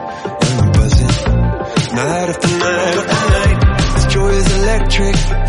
[5.01, 5.41] Electric.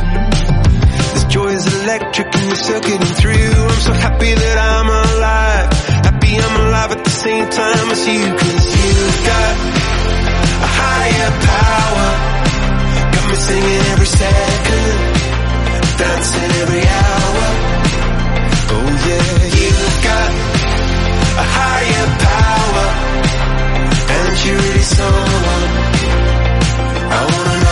[1.13, 3.53] This joy is electric, and you're circuiting through.
[3.73, 5.69] I'm so happy that I'm alive.
[6.09, 9.55] Happy I'm alive at the same time as you, cause you've got
[10.67, 12.09] a higher power.
[13.13, 14.97] Got me singing every second,
[16.01, 17.45] dancing every hour.
[18.75, 20.31] Oh yeah, you've got
[21.43, 22.87] a higher power,
[24.17, 25.71] and you really someone
[27.13, 27.72] I wanna know.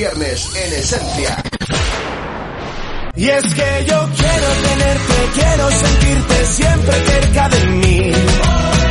[0.00, 1.36] viernes en Esencia.
[3.16, 8.12] Y es que yo quiero tenerte, quiero sentirte siempre cerca de mí.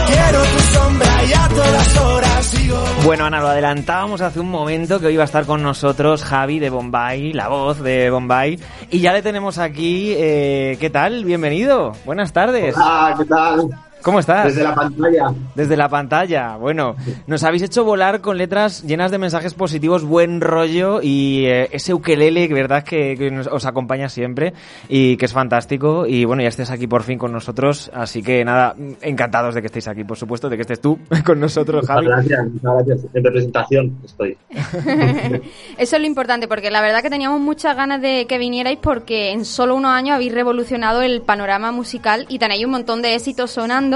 [0.06, 2.84] Quiero tu sombra y a todas horas sigo.
[3.06, 6.60] Bueno, Ana, lo adelantábamos hace un momento que hoy va a estar con nosotros Javi
[6.60, 8.60] de Bombay, la voz de Bombay.
[8.92, 10.14] Y ya le tenemos aquí.
[10.16, 11.26] eh, ¿Qué tal?
[11.26, 11.94] Bienvenido.
[12.06, 12.76] Buenas tardes.
[12.78, 13.68] Hola, ¿qué tal?
[14.02, 14.46] ¿Cómo estás?
[14.46, 15.26] Desde la pantalla.
[15.56, 16.56] Desde la pantalla.
[16.56, 16.96] Bueno,
[17.28, 21.94] nos habéis hecho volar con letras llenas de mensajes positivos, buen rollo y eh, ese
[21.94, 24.54] ukelele, que verdad que, que nos- os acompaña siempre
[24.88, 26.06] y que es fantástico.
[26.08, 27.92] Y bueno, ya estés aquí por fin con nosotros.
[27.94, 31.40] Así que nada, encantados de que estéis aquí, por supuesto, de que estés tú con
[31.40, 32.08] nosotros, Muchas Javi.
[32.08, 33.00] gracias, muchas gracias.
[33.14, 34.38] En representación estoy.
[35.78, 39.32] Eso es lo importante, porque la verdad que teníamos muchas ganas de que vinierais porque
[39.32, 43.52] en solo unos años habéis revolucionado el panorama musical y tenéis un montón de éxitos
[43.52, 43.89] sonando.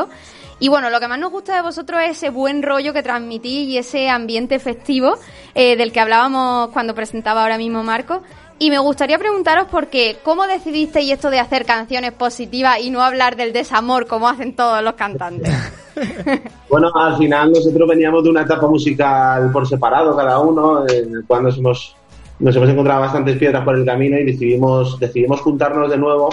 [0.60, 3.68] Y bueno, lo que más nos gusta de vosotros es ese buen rollo que transmitís
[3.68, 5.16] y ese ambiente festivo
[5.56, 8.22] eh, del que hablábamos cuando presentaba ahora mismo Marco.
[8.60, 13.36] Y me gustaría preguntaros porque ¿cómo decidisteis esto de hacer canciones positivas y no hablar
[13.36, 15.54] del desamor como hacen todos los cantantes?
[16.70, 20.86] Bueno, al final nosotros veníamos de una etapa musical por separado cada uno,
[21.28, 21.96] cual nos hemos,
[22.40, 26.30] nos hemos encontrado bastantes piedras por el camino y decidimos, decidimos juntarnos de nuevo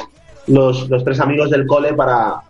[0.47, 2.41] los, los tres amigos del cole para,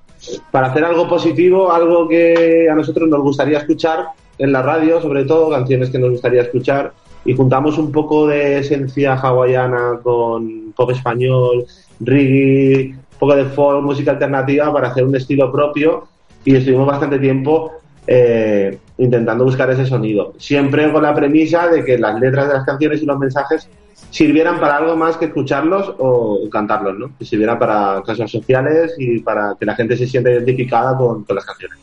[0.50, 4.08] para hacer algo positivo, algo que a nosotros nos gustaría escuchar
[4.38, 6.92] en la radio, sobre todo, canciones que nos gustaría escuchar,
[7.24, 11.66] y juntamos un poco de esencia hawaiana con pop español,
[12.00, 16.08] reggae, un poco de folk, música alternativa para hacer un estilo propio
[16.44, 17.72] y estuvimos bastante tiempo
[18.06, 20.32] eh, intentando buscar ese sonido.
[20.38, 23.68] Siempre con la premisa de que las letras de las canciones y los mensajes
[24.10, 27.16] sirvieran para algo más que escucharlos o cantarlos, ¿no?
[27.18, 31.36] Que sirvieran para casos sociales y para que la gente se sienta identificada con, con
[31.36, 31.78] las canciones.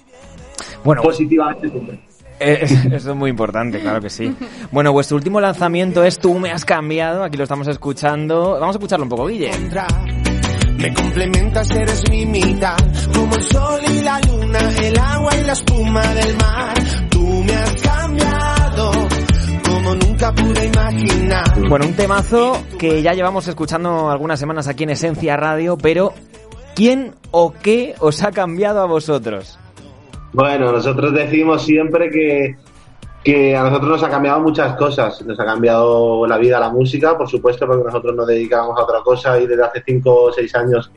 [0.83, 1.99] Bueno, positivamente siempre.
[2.39, 2.59] Eh,
[2.91, 4.33] Eso es muy importante, claro que sí.
[4.71, 8.57] Bueno, vuestro último lanzamiento es Tú me has cambiado, aquí lo estamos escuchando.
[8.59, 9.51] Vamos a escucharlo un poco, Guille.
[10.77, 12.77] Me complementas, eres mi mitad,
[13.13, 17.06] como el sol y la luna, el agua y la espuma del mar.
[20.17, 21.69] Nunca pude imaginar.
[21.69, 26.11] Bueno, un temazo que ya llevamos escuchando algunas semanas aquí en Esencia Radio, pero
[26.75, 29.59] ¿quién o qué os ha cambiado a vosotros?
[30.33, 32.55] Bueno, nosotros decimos siempre que,
[33.23, 35.21] que a nosotros nos ha cambiado muchas cosas.
[35.23, 39.01] Nos ha cambiado la vida la música, por supuesto, porque nosotros nos dedicábamos a otra
[39.03, 40.91] cosa y desde hace cinco o seis años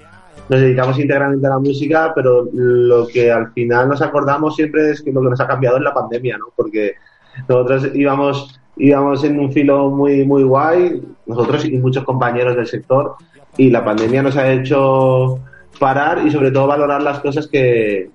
[0.49, 5.03] nos dedicamos íntegramente a la música, pero lo que al final nos acordamos siempre es
[5.03, 6.47] que lo que nos ha cambiado es la pandemia, ¿no?
[6.57, 6.95] Porque
[7.49, 13.14] nosotros íbamos, íbamos en un filo muy, muy guay, nosotros y muchos compañeros del sector,
[13.57, 15.39] y la pandemia nos ha hecho
[15.78, 18.11] parar y sobre todo valorar las cosas que,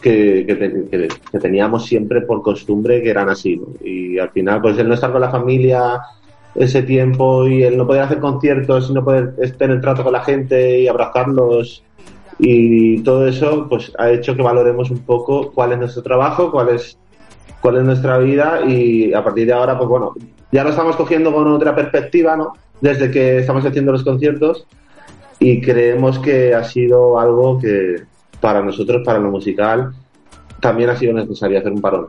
[0.00, 3.56] que, que que teníamos siempre por costumbre que eran así.
[3.56, 3.66] ¿no?
[3.84, 6.00] Y al final, pues el no estar con la familia
[6.54, 10.24] ese tiempo y el no poder hacer conciertos y no poder tener trato con la
[10.24, 11.82] gente y abrazarlos
[12.38, 16.70] y todo eso, pues ha hecho que valoremos un poco cuál es nuestro trabajo, cuál
[16.70, 16.98] es
[17.60, 20.14] cuál es nuestra vida y a partir de ahora, pues bueno,
[20.52, 22.52] ya lo estamos cogiendo con otra perspectiva, ¿no?
[22.80, 24.66] Desde que estamos haciendo los conciertos
[25.38, 28.02] y creemos que ha sido algo que
[28.40, 29.92] para nosotros, para lo musical,
[30.60, 32.08] también ha sido necesario hacer un parón.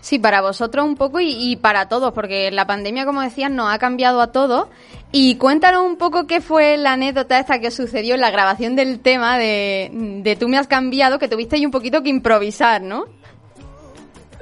[0.00, 3.78] Sí, para vosotros un poco y, para todos, porque la pandemia, como decías, nos ha
[3.78, 4.68] cambiado a todos.
[5.12, 9.00] Y cuéntanos un poco qué fue la anécdota esta que sucedió en la grabación del
[9.00, 9.90] tema de,
[10.22, 13.06] de Tú me has cambiado, que tuviste ahí un poquito que improvisar, ¿no?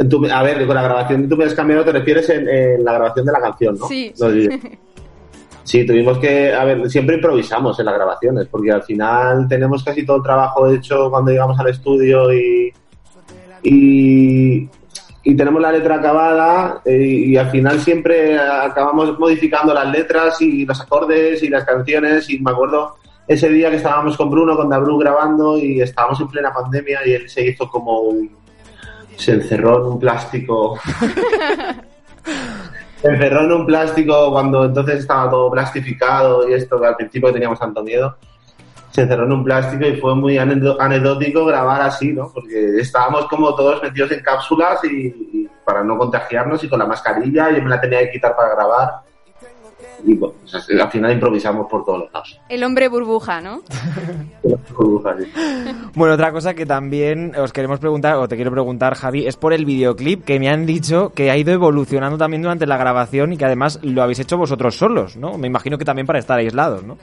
[0.08, 2.84] Tú- a ver, con la grabación de Tú me has cambiado te refieres en, en
[2.84, 3.86] la grabación de la canción, ¿no?
[3.88, 4.12] Sí.
[4.18, 4.60] No olvides.
[5.64, 10.04] Sí, tuvimos que, a ver, siempre improvisamos en las grabaciones, porque al final tenemos casi
[10.04, 12.72] todo el trabajo hecho cuando llegamos al estudio y,
[13.62, 14.68] y,
[15.22, 20.66] y tenemos la letra acabada eh, y, al final siempre acabamos modificando las letras y
[20.66, 22.96] los acordes y las canciones y me acuerdo
[23.28, 27.12] ese día que estábamos con Bruno, con Dabru grabando y estábamos en plena pandemia y
[27.12, 28.28] él se hizo como un,
[29.16, 30.78] se encerró en un plástico
[33.02, 37.32] se encerró en un plástico cuando entonces estaba todo plastificado y esto que al principio
[37.32, 38.16] teníamos tanto miedo.
[38.90, 42.30] Se encerró en un plástico y fue muy anecdótico grabar así, ¿no?
[42.32, 46.86] Porque estábamos como todos metidos en cápsulas y, y para no contagiarnos y con la
[46.86, 48.90] mascarilla yo me la tenía que quitar para grabar.
[50.04, 52.40] Y bueno, pues, al final improvisamos por todos los lados.
[52.48, 53.62] El hombre burbuja, ¿no?
[54.76, 55.30] Burbujas, sí.
[55.94, 59.52] Bueno, otra cosa que también os queremos preguntar, o te quiero preguntar, Javi, es por
[59.52, 63.36] el videoclip que me han dicho que ha ido evolucionando también durante la grabación y
[63.36, 65.38] que además lo habéis hecho vosotros solos, ¿no?
[65.38, 66.98] Me imagino que también para estar aislados, ¿no?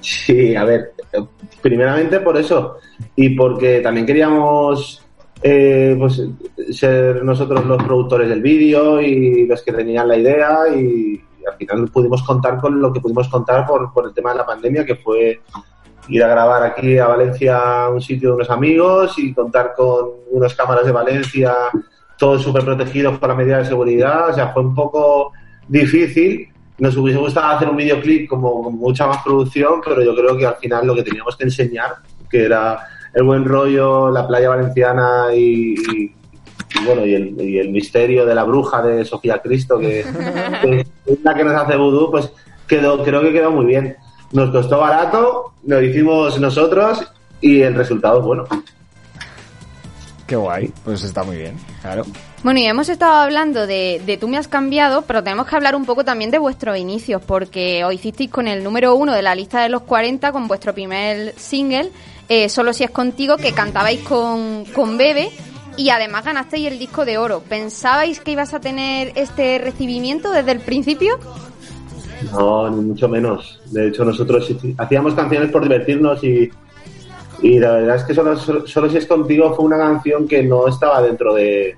[0.00, 1.24] Sí, a ver, eh,
[1.60, 2.78] primeramente por eso
[3.16, 5.02] y porque también queríamos
[5.42, 6.22] eh, pues
[6.70, 11.88] ser nosotros los productores del vídeo y los que tenían la idea y, al final
[11.88, 14.96] pudimos contar con lo que pudimos contar por, por el tema de la pandemia que
[14.96, 15.40] fue
[16.08, 20.54] ir a grabar aquí a Valencia un sitio de unos amigos y contar con unas
[20.54, 21.54] cámaras de Valencia
[22.16, 24.30] todos súper protegidos por la medida de seguridad.
[24.30, 25.32] O sea fue un poco
[25.68, 26.48] difícil.
[26.78, 30.46] Nos hubiese gustado hacer un videoclip como con mucha más producción, pero yo creo que
[30.46, 31.96] al final lo que teníamos que enseñar,
[32.30, 32.78] que era
[33.14, 35.74] el buen rollo, la playa valenciana y-
[36.74, 40.04] y bueno, y el, y el misterio de la bruja de Sofía Cristo, que,
[40.62, 42.30] que es la que nos hace vudú, pues
[42.66, 43.96] quedó, creo que quedó muy bien.
[44.32, 47.06] Nos costó barato, lo hicimos nosotros
[47.40, 48.44] y el resultado es bueno.
[50.26, 52.04] Qué guay, pues está muy bien, claro.
[52.42, 55.76] Bueno, y hemos estado hablando de, de Tú me has cambiado, pero tenemos que hablar
[55.76, 59.36] un poco también de vuestros inicios, porque os hicisteis con el número uno de la
[59.36, 61.92] lista de los 40 con vuestro primer single,
[62.28, 65.30] eh, Solo si es contigo, que cantabais con, con Bebe,
[65.76, 67.42] y además ganasteis el disco de oro.
[67.48, 71.18] ¿Pensabais que ibas a tener este recibimiento desde el principio?
[72.32, 73.60] No, ni mucho menos.
[73.66, 76.50] De hecho, nosotros hacíamos canciones por divertirnos y,
[77.42, 80.66] y la verdad es que solo, solo, si es contigo fue una canción que no
[80.66, 81.76] estaba dentro de,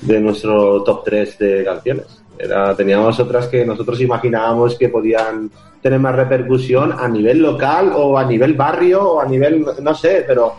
[0.00, 2.22] de nuestro top 3 de canciones.
[2.38, 5.50] Era, teníamos otras que nosotros imaginábamos que podían
[5.82, 10.24] tener más repercusión a nivel local o a nivel barrio o a nivel, no sé,
[10.26, 10.54] pero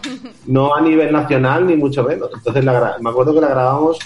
[0.48, 2.30] no a nivel nacional ni mucho menos.
[2.34, 3.98] Entonces la me acuerdo que la grabamos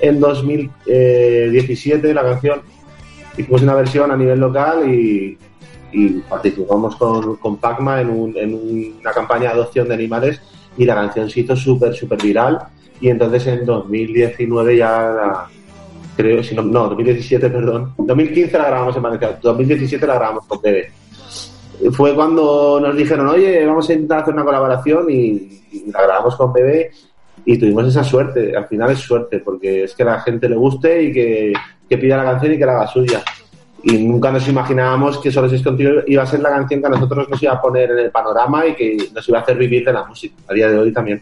[0.00, 2.60] en 2017 la canción.
[3.36, 5.38] Hicimos una versión a nivel local y,
[5.92, 8.54] y participamos con, con Pacma en, un- en
[9.00, 10.40] una campaña de adopción de animales
[10.76, 12.58] y la canción se hizo súper, súper viral
[13.00, 15.48] y entonces en 2019 ya la-
[16.16, 20.60] creo, si no, no, 2017, perdón, 2015 la grabamos en Valencia, 2017 la grabamos con
[20.60, 20.92] Bebe.
[21.92, 25.60] Fue cuando nos dijeron, oye, vamos a intentar hacer una colaboración y,
[25.90, 26.90] la grabamos con Bebe
[27.44, 31.02] y tuvimos esa suerte, al final es suerte, porque es que la gente le guste
[31.02, 31.52] y que,
[31.88, 33.22] que pida la canción y que la haga suya.
[33.84, 36.90] Y nunca nos imaginábamos que Solo es contigo iba a ser la canción que a
[36.90, 39.84] nosotros nos iba a poner en el panorama y que nos iba a hacer vivir
[39.84, 40.36] de la música.
[40.48, 41.20] A día de hoy también.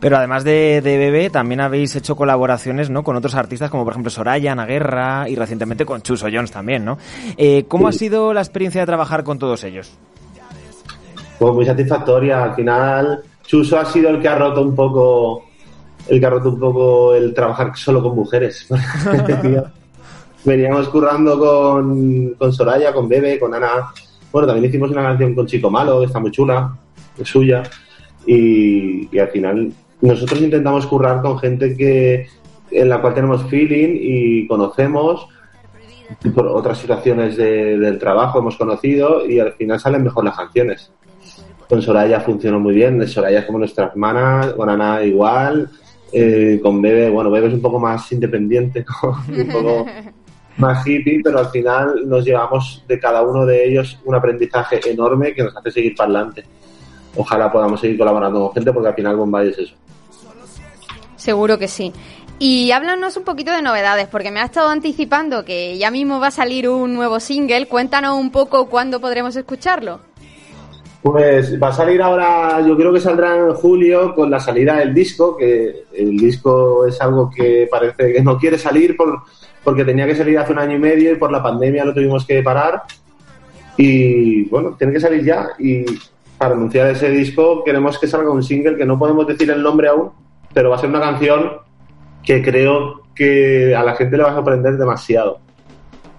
[0.00, 3.02] Pero además de, de Bebe, también habéis hecho colaboraciones ¿no?
[3.02, 6.84] con otros artistas como por ejemplo Soraya, Ana Guerra y recientemente con Chuso Jones también,
[6.84, 6.98] ¿no?
[7.36, 9.98] Eh, ¿Cómo ha sido la experiencia de trabajar con todos ellos?
[11.38, 12.44] Pues muy satisfactoria.
[12.44, 15.44] Al final, Chuso ha sido el que ha roto un poco
[16.08, 18.66] el que ha roto un poco el trabajar solo con mujeres.
[20.44, 23.92] Veníamos currando con, con Soraya, con Bebe, con Ana
[24.32, 26.74] Bueno, también hicimos una canción con Chico Malo, que está muy chula,
[27.18, 27.62] es suya.
[28.26, 32.26] Y, al final nosotros intentamos currar con gente que
[32.70, 35.26] en la cual tenemos feeling y conocemos
[36.34, 40.90] por otras situaciones de- del trabajo hemos conocido y al final salen mejor las canciones.
[41.68, 45.70] Con Soraya funcionó muy bien, Soraya es como nuestra hermana, con Ana igual,
[46.12, 48.84] eh, con Bebe, bueno, Bebe es un poco más independiente,
[49.28, 49.86] un poco
[50.56, 55.32] más hippie, pero al final nos llevamos de cada uno de ellos un aprendizaje enorme
[55.32, 56.44] que nos hace seguir para adelante.
[57.16, 59.74] Ojalá podamos seguir colaborando con gente porque al final Bombay es eso.
[61.16, 61.92] Seguro que sí.
[62.38, 66.28] Y háblanos un poquito de novedades, porque me ha estado anticipando que ya mismo va
[66.28, 67.66] a salir un nuevo single.
[67.66, 70.00] Cuéntanos un poco cuándo podremos escucharlo.
[71.02, 74.94] Pues va a salir ahora, yo creo que saldrá en julio con la salida del
[74.94, 79.22] disco, que el disco es algo que parece que no quiere salir por,
[79.62, 82.26] porque tenía que salir hace un año y medio y por la pandemia lo tuvimos
[82.26, 82.82] que parar.
[83.76, 85.50] Y bueno, tiene que salir ya.
[85.58, 85.84] Y
[86.40, 89.88] para anunciar ese disco queremos que salga un single que no podemos decir el nombre
[89.88, 90.08] aún,
[90.54, 91.58] pero va a ser una canción
[92.24, 95.38] que creo que a la gente le va a sorprender demasiado.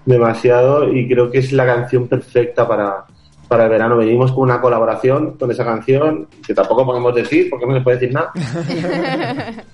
[0.06, 3.04] Demasiado y creo que es la canción perfecta para,
[3.48, 3.96] para el verano.
[3.96, 7.98] Venimos con una colaboración con esa canción que tampoco podemos decir porque no se puede
[7.98, 8.30] decir nada.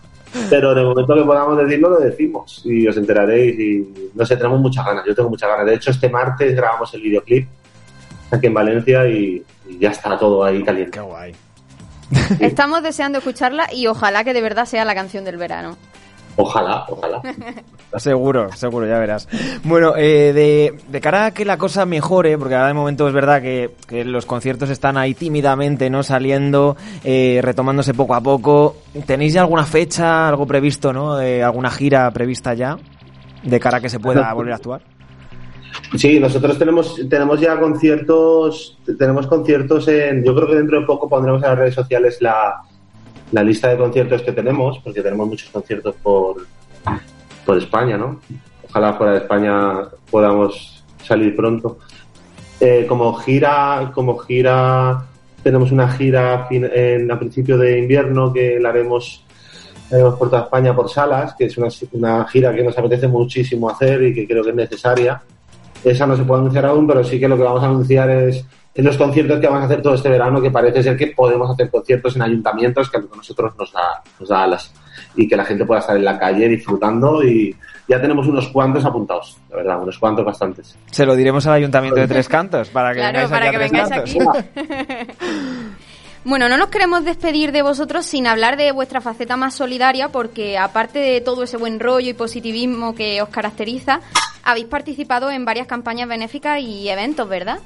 [0.49, 3.59] Pero en el momento que podamos decirlo, lo decimos y os enteraréis.
[3.61, 5.05] Y no sé, tenemos muchas ganas.
[5.05, 5.67] Yo tengo muchas ganas.
[5.67, 7.47] De hecho, este martes grabamos el videoclip
[8.31, 10.93] aquí en Valencia y, y ya está todo ahí caliente.
[10.93, 11.35] Qué guay.
[12.41, 15.77] Estamos deseando escucharla y ojalá que de verdad sea la canción del verano.
[16.37, 17.21] Ojalá, ojalá.
[17.97, 19.27] Seguro, seguro, ya verás.
[19.65, 23.15] Bueno, eh, de, de cara a que la cosa mejore, porque ahora de momento es
[23.15, 26.03] verdad que, que los conciertos están ahí tímidamente, ¿no?
[26.03, 28.77] Saliendo, eh, retomándose poco a poco.
[29.07, 31.17] ¿Tenéis ya alguna fecha, algo previsto, ¿no?
[31.17, 32.77] De alguna gira prevista ya?
[33.43, 34.83] De cara a que se pueda volver a actuar.
[35.97, 41.09] Sí, nosotros tenemos, tenemos ya conciertos, tenemos conciertos en, yo creo que dentro de poco
[41.09, 42.61] pondremos en las redes sociales la,
[43.33, 46.47] la lista de conciertos que tenemos, porque tenemos muchos conciertos por,
[47.47, 48.21] por España, ¿no?
[48.69, 51.79] Ojalá fuera de España podamos salir pronto.
[52.61, 55.07] Eh, como gira, como gira,
[55.43, 59.25] tenemos una gira fin- en, a principio de invierno que la haremos,
[59.91, 63.71] haremos por toda España por salas, que es una, una gira que nos apetece muchísimo
[63.71, 65.23] hacer y que creo que es necesaria.
[65.85, 68.45] Esa no se puede anunciar aún, pero sí que lo que vamos a anunciar es
[68.75, 71.51] en los conciertos que vamos a hacer todo este verano, que parece ser que podemos
[71.51, 74.73] hacer conciertos en ayuntamientos, que a nosotros nos da, nos da alas.
[75.17, 77.55] Y que la gente pueda estar en la calle disfrutando y
[77.89, 80.77] ya tenemos unos cuantos apuntados, la verdad, unos cuantos bastantes.
[80.91, 83.59] Se lo diremos al Ayuntamiento de Tres Cantos, para que Claro, vengáis para aquí a
[83.59, 84.47] que Tres vengáis Cantos.
[84.57, 85.13] aquí.
[86.25, 90.59] Bueno, no nos queremos despedir de vosotros sin hablar de vuestra faceta más solidaria, porque
[90.59, 94.01] aparte de todo ese buen rollo y positivismo que os caracteriza,
[94.43, 97.61] habéis participado en varias campañas benéficas y eventos, ¿verdad?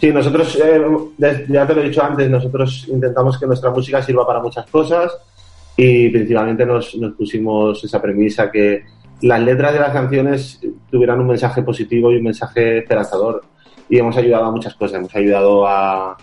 [0.00, 4.26] Sí, nosotros, eh, ya te lo he dicho antes, nosotros intentamos que nuestra música sirva
[4.26, 5.12] para muchas cosas
[5.76, 8.84] y principalmente nos, nos pusimos esa premisa que
[9.22, 10.60] las letras de las canciones
[10.90, 13.42] tuvieran un mensaje positivo y un mensaje esperanzador.
[13.88, 14.98] Y hemos ayudado a muchas cosas.
[14.98, 16.16] Hemos ayudado a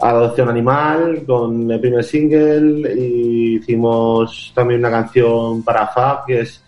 [0.00, 6.62] Adopción Animal con el primer single y hicimos también una canción para FAB, que es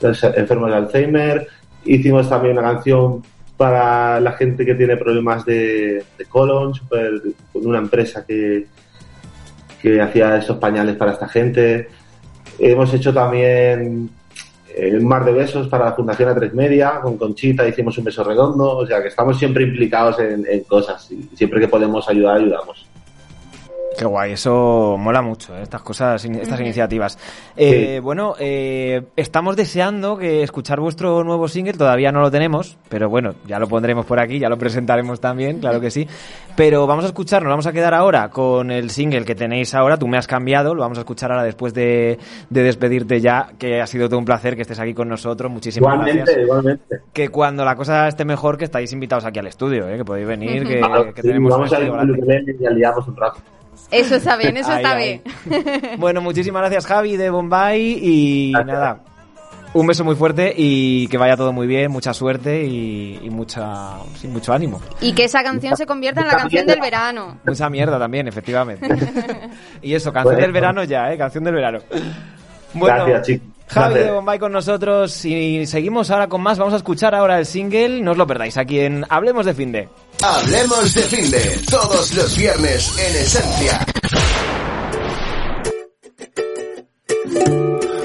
[0.00, 1.48] enfermos de Alzheimer.
[1.84, 3.22] Hicimos también una canción
[3.56, 7.22] para la gente que tiene problemas de, de colon, super-
[7.52, 8.66] con una empresa que,
[9.80, 11.88] que hacía esos pañales para esta gente.
[12.58, 14.10] Hemos hecho también
[14.76, 18.22] eh, un mar de besos para la Fundación A3 Media, con Conchita hicimos un beso
[18.22, 22.36] redondo, o sea que estamos siempre implicados en, en cosas y siempre que podemos ayudar,
[22.36, 22.86] ayudamos.
[23.98, 25.62] Qué guay, eso mola mucho, ¿eh?
[25.62, 27.18] estas cosas, estas iniciativas.
[27.56, 33.08] Eh, Bueno, eh, estamos deseando que escuchar vuestro nuevo single, todavía no lo tenemos, pero
[33.08, 36.06] bueno, ya lo pondremos por aquí, ya lo presentaremos también, claro que sí.
[36.56, 40.06] Pero vamos a escucharnos, vamos a quedar ahora con el single que tenéis ahora, tú
[40.08, 42.18] me has cambiado, lo vamos a escuchar ahora después de,
[42.50, 45.94] de despedirte ya, que ha sido todo un placer que estés aquí con nosotros, muchísimas
[45.94, 46.44] Igualmente, gracias.
[46.44, 47.00] igualmente.
[47.14, 49.96] Que cuando la cosa esté mejor, que estáis invitados aquí al estudio, ¿eh?
[49.96, 53.16] que podéis venir, que, Claro, que sí, tenemos un vamos a ir y aliamos un
[53.16, 53.40] rato.
[53.90, 55.22] Eso está bien, eso Ahí, está ahí.
[55.44, 55.90] bien.
[55.98, 59.00] Bueno, muchísimas gracias Javi de Bombay y nada,
[59.74, 63.98] un beso muy fuerte y que vaya todo muy bien, mucha suerte y, y mucha,
[64.16, 64.80] sí, mucho ánimo.
[65.00, 67.38] Y que esa canción se convierta en la canción del verano.
[67.44, 68.88] Mucha mierda también, efectivamente.
[69.82, 70.42] y eso, canción Bueno.
[70.42, 71.18] del verano ya, ¿eh?
[71.18, 71.78] Canción del verano.
[72.72, 73.48] Bueno, Gracias, chicos.
[73.68, 76.58] Javi de Bombay con nosotros y seguimos ahora con más.
[76.58, 79.88] Vamos a escuchar ahora el single, no os lo perdáis, aquí en Hablemos de Finde.
[80.22, 83.86] Hablemos de Finde, todos los viernes en Esencia.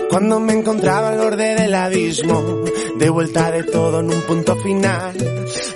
[0.09, 2.65] Cuando me encontraba al borde del abismo,
[2.97, 5.15] de vuelta de todo en un punto final,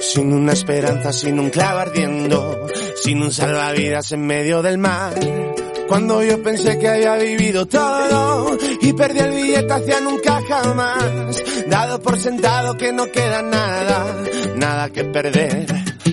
[0.01, 2.67] sin una esperanza, sin un clavo ardiendo,
[3.01, 5.13] sin un salvavidas en medio del mar.
[5.88, 12.01] Cuando yo pensé que había vivido todo y perdí el billete hacia nunca jamás, dado
[12.01, 14.23] por sentado que no queda nada,
[14.55, 15.67] nada que perder.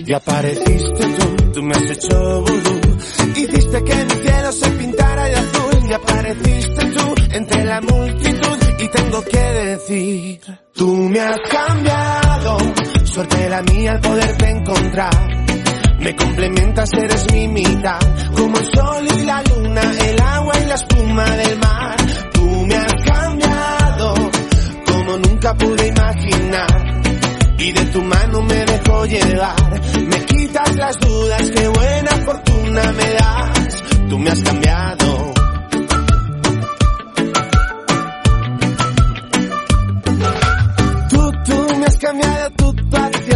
[0.05, 2.81] Y apareciste tú, tú me has hecho vudú,
[3.35, 5.89] hiciste que mi cielo se pintara de azul.
[5.89, 8.57] Y apareciste tú entre la multitud.
[8.79, 10.39] Y tengo que decir,
[10.73, 12.57] tú me has cambiado,
[13.05, 15.32] suerte la mía al poderte encontrar.
[16.03, 17.99] Me complementas, eres mi mitad,
[18.35, 21.95] como el sol y la luna, el agua y la espuma del mar.
[22.33, 24.13] Tú me has cambiado,
[24.85, 27.01] como nunca pude imaginar.
[27.57, 33.13] Y de tu mano me dejo llevar, me quitas las dudas, qué buena fortuna me
[33.13, 33.83] das.
[34.09, 35.33] Tú me has cambiado.
[41.09, 42.75] Tú, tú me has cambiado, tú,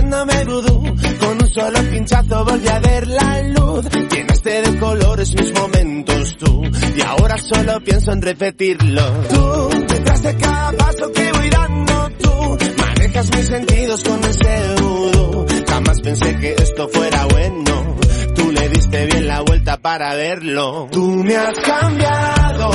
[0.07, 0.83] haciéndome vudú.
[1.19, 3.85] Con un solo pinchazo volví a ver la luz.
[4.11, 6.63] Llenaste de colores mis momentos tú.
[6.95, 9.03] Y ahora solo pienso en repetirlo.
[9.29, 12.57] Tú, detrás de cada paso que voy dando tú.
[12.77, 15.45] Manejas mis sentidos con ese vudú.
[15.67, 17.95] Jamás pensé que esto fuera bueno.
[18.35, 20.87] Tú le diste bien la vuelta para verlo.
[20.91, 22.69] Tú me has cambiado.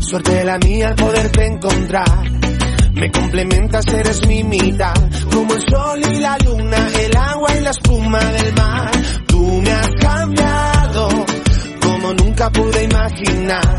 [0.00, 2.57] Suerte la mía al poderte encontrar.
[2.94, 4.94] Me complementas, eres mi mitad,
[5.32, 8.90] como el sol y la luna, el agua y la espuma del mar.
[9.26, 11.08] Tú me has cambiado,
[11.80, 13.78] como nunca pude imaginar.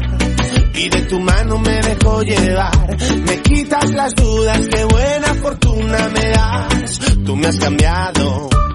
[0.74, 6.30] Y de tu mano me dejo llevar, me quitas las dudas, qué buena fortuna me
[6.30, 7.00] das.
[7.26, 8.69] Tú me has cambiado.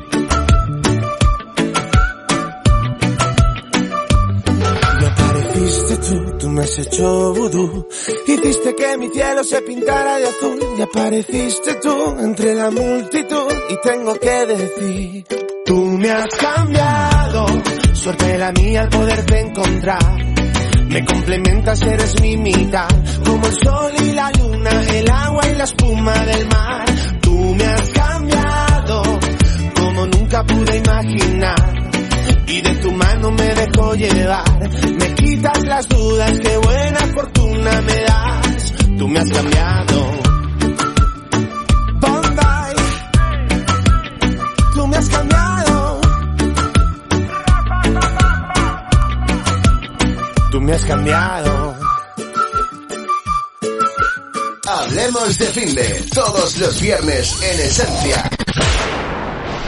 [5.65, 7.89] Apareciste tú, tú me has hecho vudú.
[8.27, 10.59] Hiciste que mi cielo se pintara de azul.
[10.79, 13.53] Y apareciste tú entre la multitud.
[13.71, 15.27] Y tengo que decir,
[15.65, 17.47] tú me has cambiado.
[17.95, 20.25] Suerte la mía al poderte encontrar.
[20.89, 22.89] Me complementas, eres mi mitad.
[23.25, 26.85] Como el sol y la luna, el agua y la espuma del mar.
[27.23, 29.03] Tú me has cambiado.
[29.75, 31.94] Como nunca pude imaginar
[32.47, 34.71] y de tu mano me dejo llevar.
[34.99, 38.73] Me quitas las dudas, qué buena fortuna me das.
[38.99, 40.13] Tú me has cambiado.
[42.01, 42.75] Bombay,
[44.75, 46.01] tú me has cambiado.
[50.51, 51.75] Tú me has cambiado.
[54.67, 58.31] Hablemos de fin de todos los viernes en Esencia.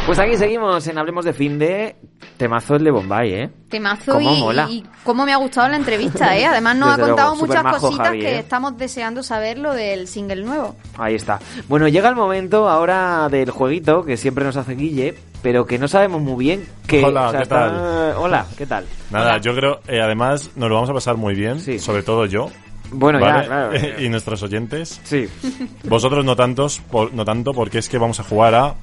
[0.07, 1.97] Pues aquí seguimos en Hablemos de Fin de
[2.37, 3.51] Temazo el de Bombay, ¿eh?
[3.71, 4.67] Temazo Cómo y, mola.
[4.71, 6.45] y cómo me ha gustado la entrevista, ¿eh?
[6.45, 8.39] Además nos Desde ha contado luego, muchas cositas Javi, que ¿eh?
[8.41, 10.77] estamos deseando saber lo del single nuevo.
[10.99, 11.39] Ahí está.
[11.69, 15.89] Bueno, llega el momento ahora del jueguito que siempre nos hace Guille, pero que no
[15.89, 17.03] sabemos muy bien qué.
[17.05, 18.15] Hola, o sea, ¿qué está- tal?
[18.19, 18.85] Hola, ¿qué tal?
[19.11, 22.51] Nada, yo creo, eh, además, nos lo vamos a pasar muy bien, sobre todo yo.
[22.93, 23.71] Bueno, ya, claro.
[23.99, 25.01] y nuestros oyentes.
[25.05, 25.27] Sí.
[25.85, 28.75] Vosotros no tantos, por- no tanto, porque es que vamos a jugar a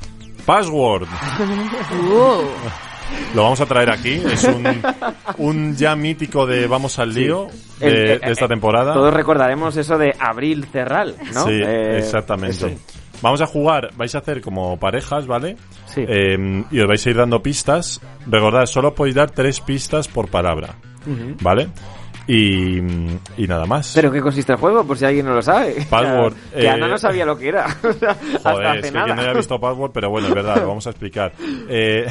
[0.46, 1.08] Password.
[3.36, 4.22] Lo vamos a traer aquí.
[4.32, 4.66] Es un,
[5.38, 7.48] un ya mítico de Vamos al lío
[7.80, 8.94] de, El- eh, de esta eh, temporada.
[8.94, 11.46] Todos recordaremos eso de Abril Cerral, ¿no?
[11.46, 12.56] Sí, Eh, exactamente.
[12.56, 12.70] eso.
[13.22, 15.56] Vamos a jugar, vais a hacer como parejas, ¿vale?
[15.86, 16.04] Sí.
[16.08, 18.02] Eh, y os vais a ir dando pistas.
[18.28, 20.76] Recordad, solo podéis dar tres pistas por palabra,
[21.08, 21.36] Ujú.
[21.42, 21.70] ¿vale?
[22.26, 22.78] Y,
[23.38, 23.92] y nada más.
[23.96, 24.86] ¿Pero qué consiste el juego?
[24.86, 25.86] Por si alguien no lo sabe.
[25.90, 27.66] Password, Que, eh, Ana no sabía lo que era.
[27.84, 29.06] O sea, hasta Joder, hace es que nada.
[29.06, 31.34] quien no haya visto Password, pero bueno, es verdad, lo vamos a explicar.
[31.68, 32.06] Eh,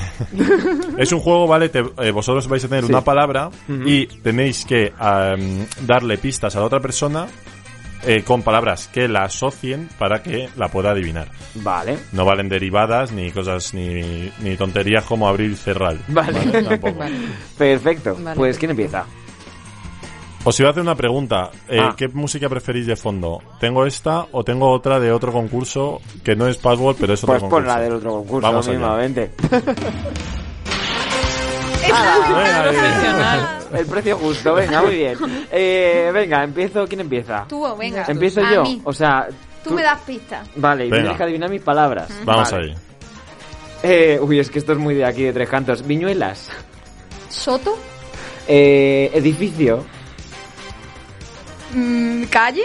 [0.99, 1.69] es un juego, ¿vale?
[1.71, 2.91] Te- eh, vosotros vais a tener Sí.
[2.93, 3.51] una palabra
[3.87, 4.93] y tenéis que
[5.83, 7.27] darle pistas a la otra persona
[8.05, 11.29] eh, con palabras que la asocien para que la pueda adivinar.
[11.55, 11.97] Vale.
[12.13, 15.97] No valen derivadas ni cosas ni, ni tonterías como abrir y cerrar.
[16.09, 16.41] Vale.
[16.63, 16.99] Tampoco.
[17.57, 18.17] Perfecto.
[18.21, 18.37] Vale.
[18.37, 19.05] Pues ¿quién empieza?
[20.45, 21.51] Os iba a hacer una pregunta.
[21.69, 21.95] Eh, Ah.
[21.97, 23.41] ¿Qué música preferís de fondo?
[23.61, 27.35] ¿Tengo esta o tengo otra de otro concurso que no es Password, pero es otro
[27.35, 27.77] Pues pon concurso?
[27.77, 29.31] la del otro concurso Vamos mismamente.
[31.83, 32.15] Venga,
[32.63, 33.59] ¡Hala!
[33.79, 35.17] El precio justo, venga, muy bien.
[35.51, 36.87] Eh, venga, empiezo.
[36.87, 37.45] ¿Quién empieza?
[37.49, 38.05] Tú, venga.
[38.07, 38.63] Empiezo yo.
[38.65, 38.81] mí.
[38.85, 39.27] O sea,
[39.65, 40.47] Tú, me das pistas.
[40.57, 42.09] Vale, y tienes que adivinar mis palabras.
[42.25, 42.71] Vamos Vale.
[42.73, 42.77] ahí.
[43.83, 45.87] Eh, uy, es que esto es muy de aquí, de Tres Cantos.
[45.87, 46.51] Viñuelas.
[47.31, 47.77] Soto.
[48.47, 49.85] Eh, edificio.
[51.73, 52.65] Mm, calle.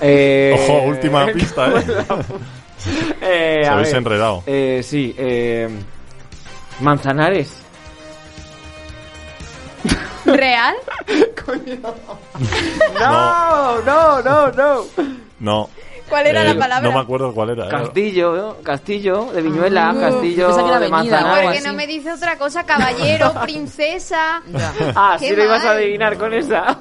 [0.00, 1.84] Eh, Ojo, última pista, ¿eh?
[3.20, 3.96] eh, Os a habéis ver.
[3.98, 4.42] enredado.
[4.46, 5.68] Eh, sí, eh,
[6.80, 7.56] Manzanares.
[10.24, 10.74] ¿Real?
[12.98, 14.84] No, no, no, no.
[15.40, 15.70] No.
[16.10, 16.88] ¿Cuál era la Eh, palabra?
[16.90, 17.68] No me acuerdo cuál era.
[17.68, 18.56] Castillo, ¿no?
[18.62, 21.44] Castillo de Viñuela, Ah, Castillo pensaba que era de Manzanares.
[21.44, 22.64] ¿Por qué no me dice otra cosa?
[22.66, 24.42] Caballero, princesa.
[24.96, 26.80] Ah, sí lo ibas a adivinar con esa.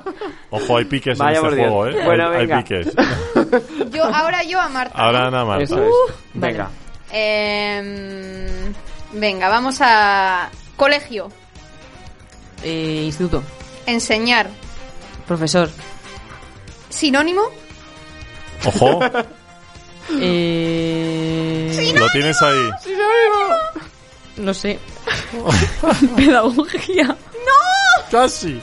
[0.50, 1.70] Ojo, hay piques Vaya en este Dios.
[1.72, 2.04] juego, ¿eh?
[2.06, 2.58] Bueno, hay, hay venga.
[2.64, 2.88] piques.
[3.92, 4.98] Yo, ahora yo a Marta.
[4.98, 5.62] Ahora nada más.
[5.62, 5.88] Eso es.
[5.90, 6.70] Uh, Venga.
[7.12, 8.74] Em,
[9.14, 11.30] venga, vamos a colegio.
[12.64, 13.44] Eh, instituto.
[13.86, 14.48] Enseñar.
[15.28, 15.70] Profesor.
[16.90, 17.44] Sinónimo.
[18.66, 19.00] Ojo,
[20.22, 21.94] Eh...
[21.98, 22.70] lo tienes ahí.
[24.38, 24.80] No sé.
[26.16, 27.14] Pedagogía.
[28.10, 28.62] Casi.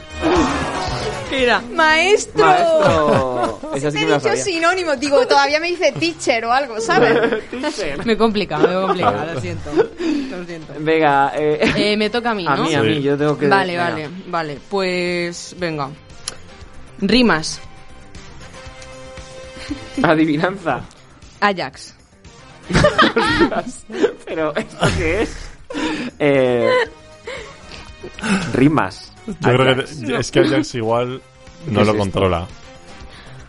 [1.28, 1.60] ¿Qué era?
[1.60, 2.46] Maestro.
[2.46, 3.60] Maestro.
[3.74, 4.42] Esa sí Te que he me la dicho sabía.
[4.44, 4.96] sinónimo.
[4.96, 7.42] Digo, todavía me dice teacher o algo, ¿sabes?
[8.06, 9.70] Me complica, me complica, lo siento.
[9.72, 10.72] Lo siento.
[10.78, 12.50] Venga, eh, Eh, me toca a mí, ¿no?
[12.52, 13.48] a mí, a mí, yo tengo que...
[13.48, 13.90] Vale, venga.
[13.90, 14.58] vale, vale.
[14.70, 15.90] Pues venga.
[17.00, 17.60] Rimas.
[20.02, 20.80] Adivinanza.
[21.40, 21.94] Ajax.
[24.26, 25.36] Pero, ¿esto qué es?
[26.18, 26.70] Eh,
[28.54, 29.12] rimas.
[29.26, 29.82] Yo creo que
[30.18, 31.20] es que Ajax igual
[31.66, 31.96] no ¿Qué lo esto?
[31.98, 32.46] controla.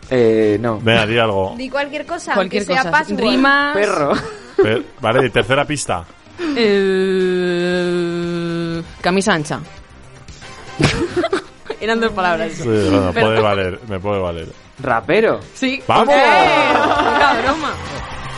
[0.10, 0.80] Eh, no.
[0.80, 1.54] Venga, di algo.
[1.58, 2.92] Di cualquier cosa, Cualquier aunque sea cosa.
[2.92, 3.20] password.
[3.22, 3.76] Rimas.
[3.76, 4.14] Perro.
[4.62, 6.06] Pe- Vale, y tercera pista.
[7.48, 9.60] Eh, camisa ancha.
[11.82, 12.54] Eran dos palabras.
[12.54, 14.48] Sí, bueno, puede valer, me puede valer.
[14.80, 15.40] Rapero.
[15.54, 15.82] Sí.
[15.88, 16.14] ¡Vamos!
[16.14, 16.74] ¡Eh!
[16.74, 17.74] Poca broma.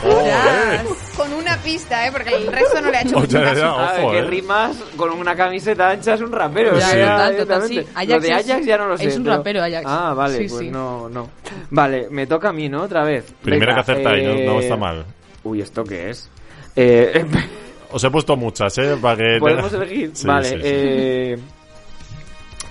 [0.02, 0.82] Joder.
[1.18, 2.12] Con una pista, ¿eh?
[2.14, 3.56] Porque el resto no le ha hecho Oye, mucho caso.
[3.60, 4.24] ya, A ver, ojo, que eh.
[4.24, 6.80] rimas con una camiseta ancha es un rapero.
[6.80, 7.70] Ya, o sea, total, total, sí.
[7.70, 8.00] directamente.
[8.00, 9.08] Ajax Lo de es- Ajax ya no lo sé.
[9.08, 9.86] es un pero- rapero, Ajax.
[9.86, 10.70] Ah, vale, Sí, pues sí.
[10.72, 11.30] no, no.
[11.72, 12.84] Vale, me toca a mí, ¿no?
[12.84, 13.26] Otra vez.
[13.42, 15.06] Primera Venga, que acertáis, no- eh, no está mal.
[15.44, 16.30] Uy, ¿esto qué es?
[16.78, 17.26] Eh,
[17.92, 18.96] Os he puesto muchas, ¿eh?
[19.02, 20.12] Para que ¿Podemos elegir?
[20.14, 20.62] Sí, vale, sí, sí.
[20.64, 21.40] eh...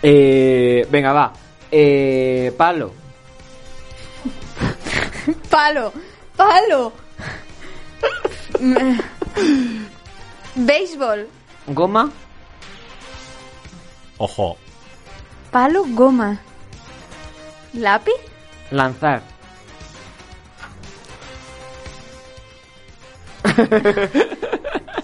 [0.03, 1.33] eh, venga, va.
[1.71, 2.93] Eh, palo.
[5.51, 5.93] Palo,
[6.37, 6.93] palo.
[10.55, 11.29] Béisbol.
[11.69, 12.11] Goma.
[14.19, 14.57] Ojo.
[15.51, 16.41] Palo, goma.
[17.75, 18.15] ¿Lápiz?
[18.71, 19.23] Lanzar.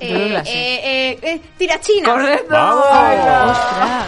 [0.01, 2.13] Eh, eh, eh, eh, tirachina.
[2.13, 2.51] ¡Correcto!
[2.51, 2.85] ¡Vamos!
[2.85, 4.07] Ostras.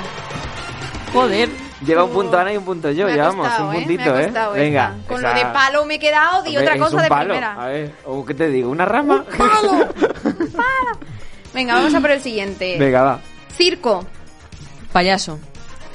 [1.12, 1.66] Joder.
[1.85, 3.79] Lleva un punto Ana y un punto yo, llevamos un ¿eh?
[3.81, 4.33] puntito, Me ha ¿eh?
[4.55, 4.95] Venga.
[5.07, 7.24] Con esa- lo de palo me he quedado y otra es cosa un de palo.
[7.35, 7.53] primera.
[7.62, 8.70] A ver, ¿o qué te digo?
[8.70, 9.24] ¿Una rama?
[11.53, 12.77] Venga, vamos a por el siguiente.
[12.79, 13.20] Venga, va.
[13.57, 14.05] Circo.
[14.93, 15.39] Payaso.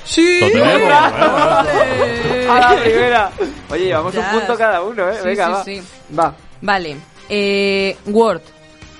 [0.03, 0.39] ¡Sí!
[0.41, 3.31] Lo tenemos, A la primera.
[3.69, 4.21] Oye, llevamos Ya.
[4.21, 5.15] un punto cada uno, ¿eh?
[5.21, 5.63] Sí, Venga, sí, va.
[5.63, 5.83] sí.
[6.19, 6.35] Va.
[6.61, 6.97] Vale.
[7.29, 8.41] Eh, Word.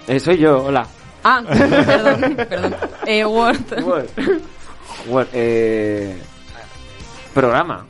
[0.08, 0.86] Eh, soy yo, hola.
[1.24, 2.76] Ah, perdón, perdón.
[3.06, 3.84] Eh, Word.
[3.84, 4.10] Word.
[5.08, 6.22] Word, eh...
[7.34, 7.86] Programa.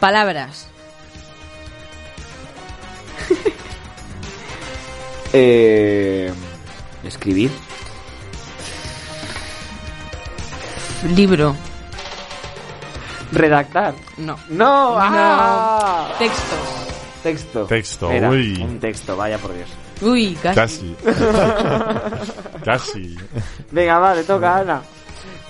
[0.00, 0.68] Palabras.
[5.34, 6.32] Eh...
[7.04, 7.50] Escribir.
[11.14, 11.54] Libro.
[13.32, 13.94] Redactar.
[14.16, 14.38] No.
[14.48, 14.96] ¡No!
[14.98, 16.14] ¡Ah!
[16.18, 16.58] Textos.
[17.22, 17.64] Texto.
[17.66, 18.56] Texto, Era uy.
[18.62, 19.68] Un texto, vaya por Dios.
[20.00, 20.56] Uy, casi.
[20.56, 20.96] Casi.
[22.64, 23.16] Casi.
[23.70, 24.82] Venga, va, le toca a Ana.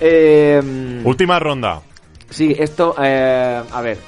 [0.00, 1.80] Eh, Última ronda.
[2.30, 3.98] Sí, esto, eh, a ver.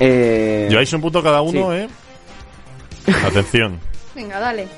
[0.00, 1.76] Eh, Lleváis un punto cada uno, sí.
[1.78, 1.88] ¿eh?
[3.26, 3.80] Atención.
[4.14, 4.68] Venga, dale.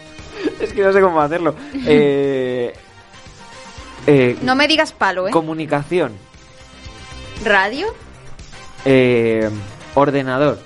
[0.60, 1.54] es que no sé cómo hacerlo.
[1.86, 2.72] Eh,
[4.06, 5.30] eh, No me digas palo, ¿eh?
[5.30, 6.12] comunicación.
[7.44, 7.86] Radio.
[8.84, 9.48] Eh,
[9.94, 10.58] ordenador.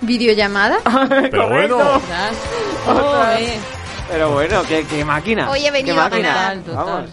[0.00, 0.78] Videollamada.
[1.08, 2.00] Pero bueno.
[4.10, 5.50] Pero bueno, ¿qué, qué máquina?
[5.50, 6.28] Hoy he venido ¿Qué a máquina?
[6.34, 6.56] ganar.
[6.58, 6.86] Total, total.
[6.86, 7.10] Vamos.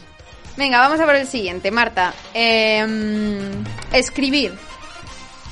[0.58, 2.14] Venga, vamos a por el siguiente, Marta.
[2.34, 4.54] Eh, mm, escribir.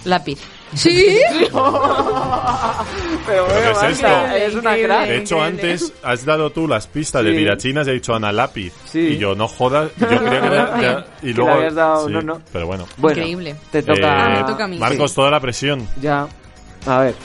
[0.05, 0.39] Lápiz.
[0.73, 1.17] ¿Sí?
[1.41, 4.07] Pero bueno, ¿Qué es Marta, esto?
[4.35, 5.07] eres una crack.
[5.07, 7.37] De hecho, antes has dado tú las pistas de Sí.
[7.37, 8.73] tirachinas y he dicho Ana lápiz.
[8.85, 8.99] Sí.
[8.99, 9.91] Y yo, no jodas.
[9.97, 11.51] Yo creía que era- ya- Y Que luego.
[11.51, 12.41] habías dado- sí, no, no.
[12.51, 12.87] Pero bueno.
[12.97, 13.55] Bueno, Increíble.
[13.71, 14.33] Te toca.
[14.33, 14.77] Eh, me toca a mí.
[14.79, 15.87] Marcos, toda la presión.
[16.01, 16.27] Ya.
[16.87, 17.15] A ver,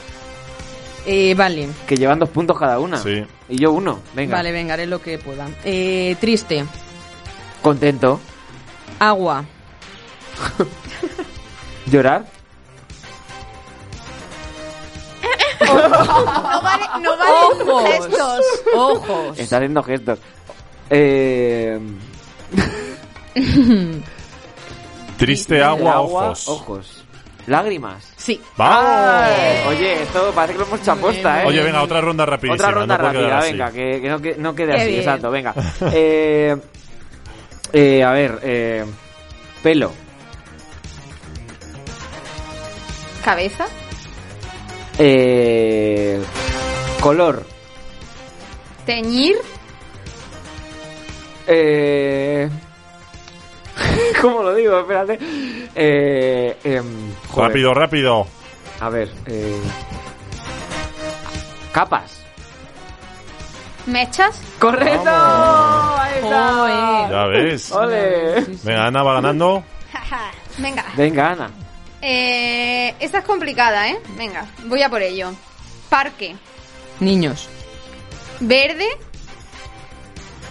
[1.06, 1.68] Eh, vale.
[1.86, 2.98] que llevan dos puntos cada una.
[2.98, 3.24] Sí.
[3.48, 4.00] Y yo uno.
[4.14, 4.36] Venga.
[4.36, 5.48] Vale, venga, haré lo que pueda.
[5.64, 6.64] Eh, triste.
[7.62, 8.20] Contento.
[8.98, 9.44] Agua.
[11.90, 12.24] Llorar.
[15.60, 17.82] No vale, no vale Ojos.
[17.84, 18.40] gestos.
[18.74, 19.38] Ojos.
[19.38, 20.18] Está haciendo gestos.
[20.88, 21.78] Eh,
[25.18, 26.48] Triste de agua, ojos.
[26.48, 27.04] Ojos.
[27.46, 28.12] Lágrimas.
[28.16, 28.40] Sí.
[28.56, 28.90] ¡Vamos!
[28.90, 31.46] Ay, Oye, esto parece que lo hemos hecho aposta, ¿eh?
[31.46, 32.54] Oye, venga, otra ronda rapidísima.
[32.68, 35.00] Otra ronda no rápida, venga, que, que no, que no quede Qué así, bien.
[35.00, 35.54] exacto, venga.
[35.92, 36.56] Eh,
[37.72, 38.84] Eh, a ver, eh,
[39.62, 39.92] pelo.
[43.24, 43.66] Cabeza.
[44.98, 46.20] Eh,
[47.00, 47.44] color.
[48.86, 49.36] Teñir.
[51.46, 52.48] Eh,
[54.20, 54.80] ¿Cómo lo digo?
[54.80, 55.18] Espérate.
[55.74, 57.12] Eh, em.
[57.34, 58.26] Rápido, rápido.
[58.80, 59.10] A ver.
[59.26, 59.60] Eh,
[61.72, 62.17] capas.
[63.88, 64.40] Mechas.
[64.58, 65.10] ¡Correcto!
[65.10, 67.08] Ahí está.
[67.10, 67.72] Ya ves.
[67.72, 68.40] ¡Ole!
[68.62, 69.64] Venga, Ana va ganando.
[70.58, 70.84] Venga.
[70.96, 71.50] Venga, Ana.
[72.02, 73.98] Eh, esta es complicada, ¿eh?
[74.16, 75.32] Venga, voy a por ello.
[75.88, 76.36] Parque.
[77.00, 77.48] Niños.
[78.40, 78.86] Verde.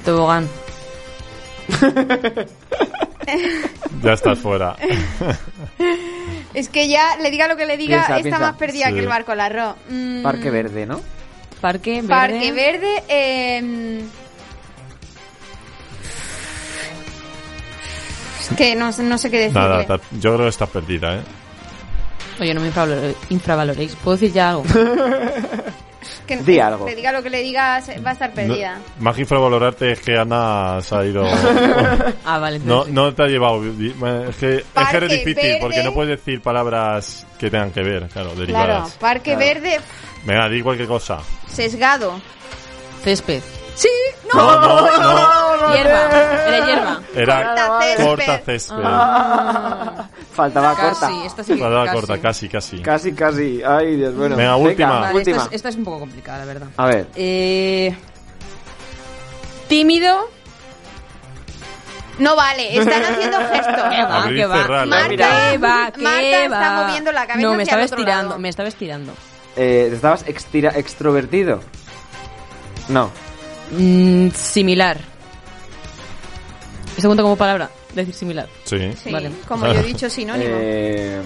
[0.04, 0.48] Tobogán.
[4.02, 4.76] Ya estás fuera.
[6.54, 8.40] Es que ya, le diga lo que le diga, Piensa, está piensa.
[8.40, 8.94] más perdida Sí.
[8.94, 9.76] que el barco al arroz.
[9.90, 11.02] Mm, Parque verde, ¿no?
[11.62, 12.08] Parque verde.
[12.08, 13.03] Parque verde.
[13.08, 14.01] eh,
[18.39, 19.60] es que no, sé- no sé qué decirle.
[19.62, 21.22] Nada, yo creo que estás perdida, ¿eh?
[22.39, 22.72] Oye, no me
[23.30, 23.95] infravaloréis.
[23.95, 24.64] ¿Puedo decir ya algo?
[26.26, 26.86] Que- Di algo.
[26.86, 28.76] Le diga lo que le diga, se- va a estar perdida.
[28.97, 31.26] No, más que infravalorarte es que Ana se ha ido.
[32.26, 32.60] ah, vale.
[32.60, 33.62] No, no te ha llevado.
[33.66, 35.58] Es que, es, que eres difícil verde.
[35.62, 38.91] porque no puedes decir palabras que tengan que ver, claro, Claro, derivadas.
[38.99, 39.80] parque verde
[40.28, 41.19] Venga, di cualquier cosa.
[41.47, 42.19] sesgado.
[43.03, 43.41] Césped.
[43.75, 43.88] Sí,
[44.34, 44.43] no.
[44.43, 45.47] No, no, no.
[45.73, 46.47] Hierba.
[46.47, 47.01] Era hierba.
[47.15, 48.05] Era Corta césped.
[48.05, 48.84] corta césped.
[48.84, 50.07] Ah.
[50.34, 51.25] Faltaba Casi, corta.
[51.25, 51.95] esta sí Faltaba casi.
[51.95, 52.80] corta, casi, casi.
[52.82, 53.61] Casi, casi.
[53.63, 54.36] Ay, Dios, bueno.
[54.36, 54.99] Venga, última.
[54.99, 55.38] Vale, última.
[55.38, 56.67] Esta, es, esta es un poco complicada, la verdad.
[56.78, 57.07] A ver.
[57.15, 57.95] Eh,
[59.67, 60.30] tímido.
[62.19, 63.84] No vale, están haciendo gestos.
[63.91, 64.25] ¿Qué va?
[64.28, 64.86] ¿Qué va?
[64.86, 65.07] Marta,
[65.51, 65.91] ¿Qué va?
[65.91, 66.82] ¿Qué Marta está va?
[66.88, 68.30] moviendo la cabeza No, me estaba estirando.
[68.30, 68.39] lado.
[68.39, 69.13] Me estaba estirando.
[69.58, 71.60] Eh, ¿Estabas extira- extrovertido?
[72.89, 73.10] No.
[73.72, 74.97] Mm, similar.
[76.97, 77.70] ¿Se cuenta como palabra?
[77.93, 78.47] Decir similar.
[78.64, 78.78] Sí.
[79.03, 79.32] Sí, Vale.
[79.47, 80.49] como yo he dicho sinónimo.
[80.60, 81.22] Eh,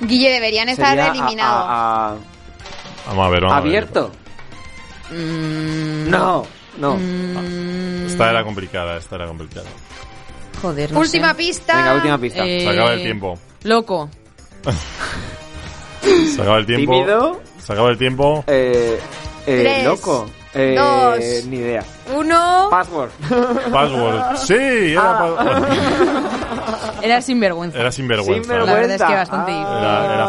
[0.00, 1.64] Guille, deberían estar a- eliminados.
[1.68, 2.16] a- a-
[3.06, 3.68] Vamos a ver, vamos a ver.
[3.68, 4.12] ¿Abierto?
[5.10, 6.46] Mm, No,
[6.78, 6.96] no.
[6.96, 9.66] mm, Esta era complicada, esta era complicada.
[10.62, 11.34] joder, no Última sé.
[11.34, 11.76] pista.
[11.76, 12.46] Venga, última pista.
[12.46, 13.38] Eh, Se acaba el tiempo.
[13.64, 14.08] Loco.
[16.02, 16.92] Se acaba el tiempo.
[16.92, 17.40] ¿Tímido?
[17.64, 18.44] Se acaba el tiempo.
[18.46, 18.98] Eh,
[19.46, 20.26] eh, Tres, loco.
[20.52, 21.46] Eh, dos.
[21.46, 21.84] Ni idea.
[22.14, 22.68] Uno.
[22.70, 23.10] Password.
[23.72, 24.36] Password.
[24.36, 24.54] Sí,
[24.92, 25.34] era, Ah.
[25.36, 25.60] pa-
[27.02, 27.78] Era sinvergüenza.
[27.78, 28.58] era sinvergüenza.
[28.58, 30.26] La verdad es que bastante Ah, Era- era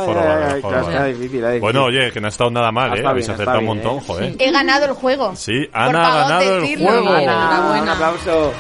[0.53, 1.59] ay, ay, era difícil, era difícil.
[1.59, 3.03] Bueno, oye, que no ha estado nada mal, Ah, ¿eh?
[3.05, 4.01] Habéis acertado un montón, ¿eh?
[4.07, 4.35] joder.
[4.39, 5.35] He ganado el juego.
[5.35, 6.99] Sí, Ana ha ganado el juego.
[7.17, 7.81] Enhorabuena.
[7.81, 8.53] Un aplauso.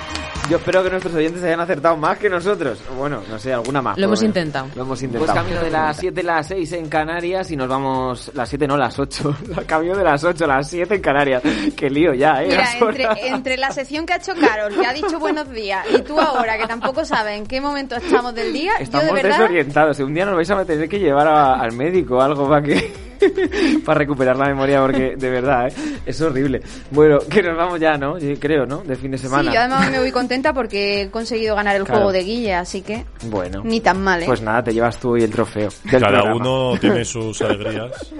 [0.51, 2.77] Yo espero que nuestros oyentes hayan acertado más que nosotros.
[2.97, 3.97] Bueno, no sé, alguna más.
[3.97, 4.67] Lo hemos intentado.
[4.75, 5.33] Lo hemos intentado.
[5.33, 8.29] Pues camino de las 7 a las 6 en Canarias y nos vamos...
[8.33, 9.37] Las 7 no, las 8.
[9.65, 11.41] Cambio de las 8 a las 7 en Canarias.
[11.77, 12.47] Qué lío ya, ¿eh?
[12.49, 12.97] Mira, Las horas.
[13.17, 16.19] entre, entre la sección que ha hecho Carol, que ha dicho buenos días, y tú
[16.19, 19.37] ahora, que tampoco sabes en qué momento estamos del día, Estamos yo de verdad...
[19.39, 19.99] desorientados.
[19.99, 23.10] Un día nos vais a tener que llevar a- al médico o algo para que...
[23.85, 25.73] para recuperar la memoria porque de verdad, ¿eh?
[26.05, 26.61] Es horrible.
[26.91, 28.17] Bueno, que nos vamos ya, ¿no?
[28.17, 28.77] Yo creo, ¿no?
[28.83, 29.53] De fin de Sí, semana.
[29.53, 31.99] yo además me voy contenta porque he conseguido ganar el Claro.
[32.01, 33.61] juego de Guille, así que Bueno.
[33.63, 34.25] ni tan mal, ¿eh?
[34.25, 35.69] Pues nada, te llevas tú y el trofeo.
[35.83, 36.35] del Cada programa.
[36.35, 37.91] uno tiene sus alegrías.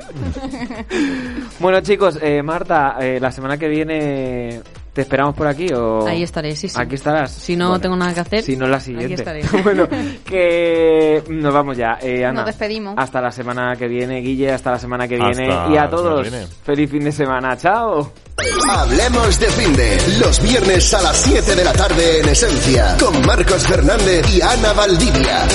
[1.60, 4.62] Bueno, chicos, eh, Marta, eh, la semana que viene
[4.94, 6.76] te esperamos por aquí o Ahí estaré, sí, sí.
[6.80, 7.32] Aquí estarás.
[7.32, 9.14] Si no Bueno, tengo nada que hacer, Si no la aquí siguiente.
[9.16, 9.42] estaré.
[9.64, 9.88] bueno,
[10.26, 11.98] que nos vamos ya.
[12.02, 12.96] Eh, Ana, Nos despedimos.
[12.98, 15.89] Hasta la semana que viene, Guille, hasta la semana que viene Hasta y la a
[15.89, 16.48] todos semana que viene.
[16.64, 17.58] feliz fin de semana.
[17.58, 18.12] Chao.
[18.70, 23.66] Hablemos de finde los viernes a las 7 de la tarde en Esencia con Marcos
[23.68, 25.48] Fernández y Ana Valdivia.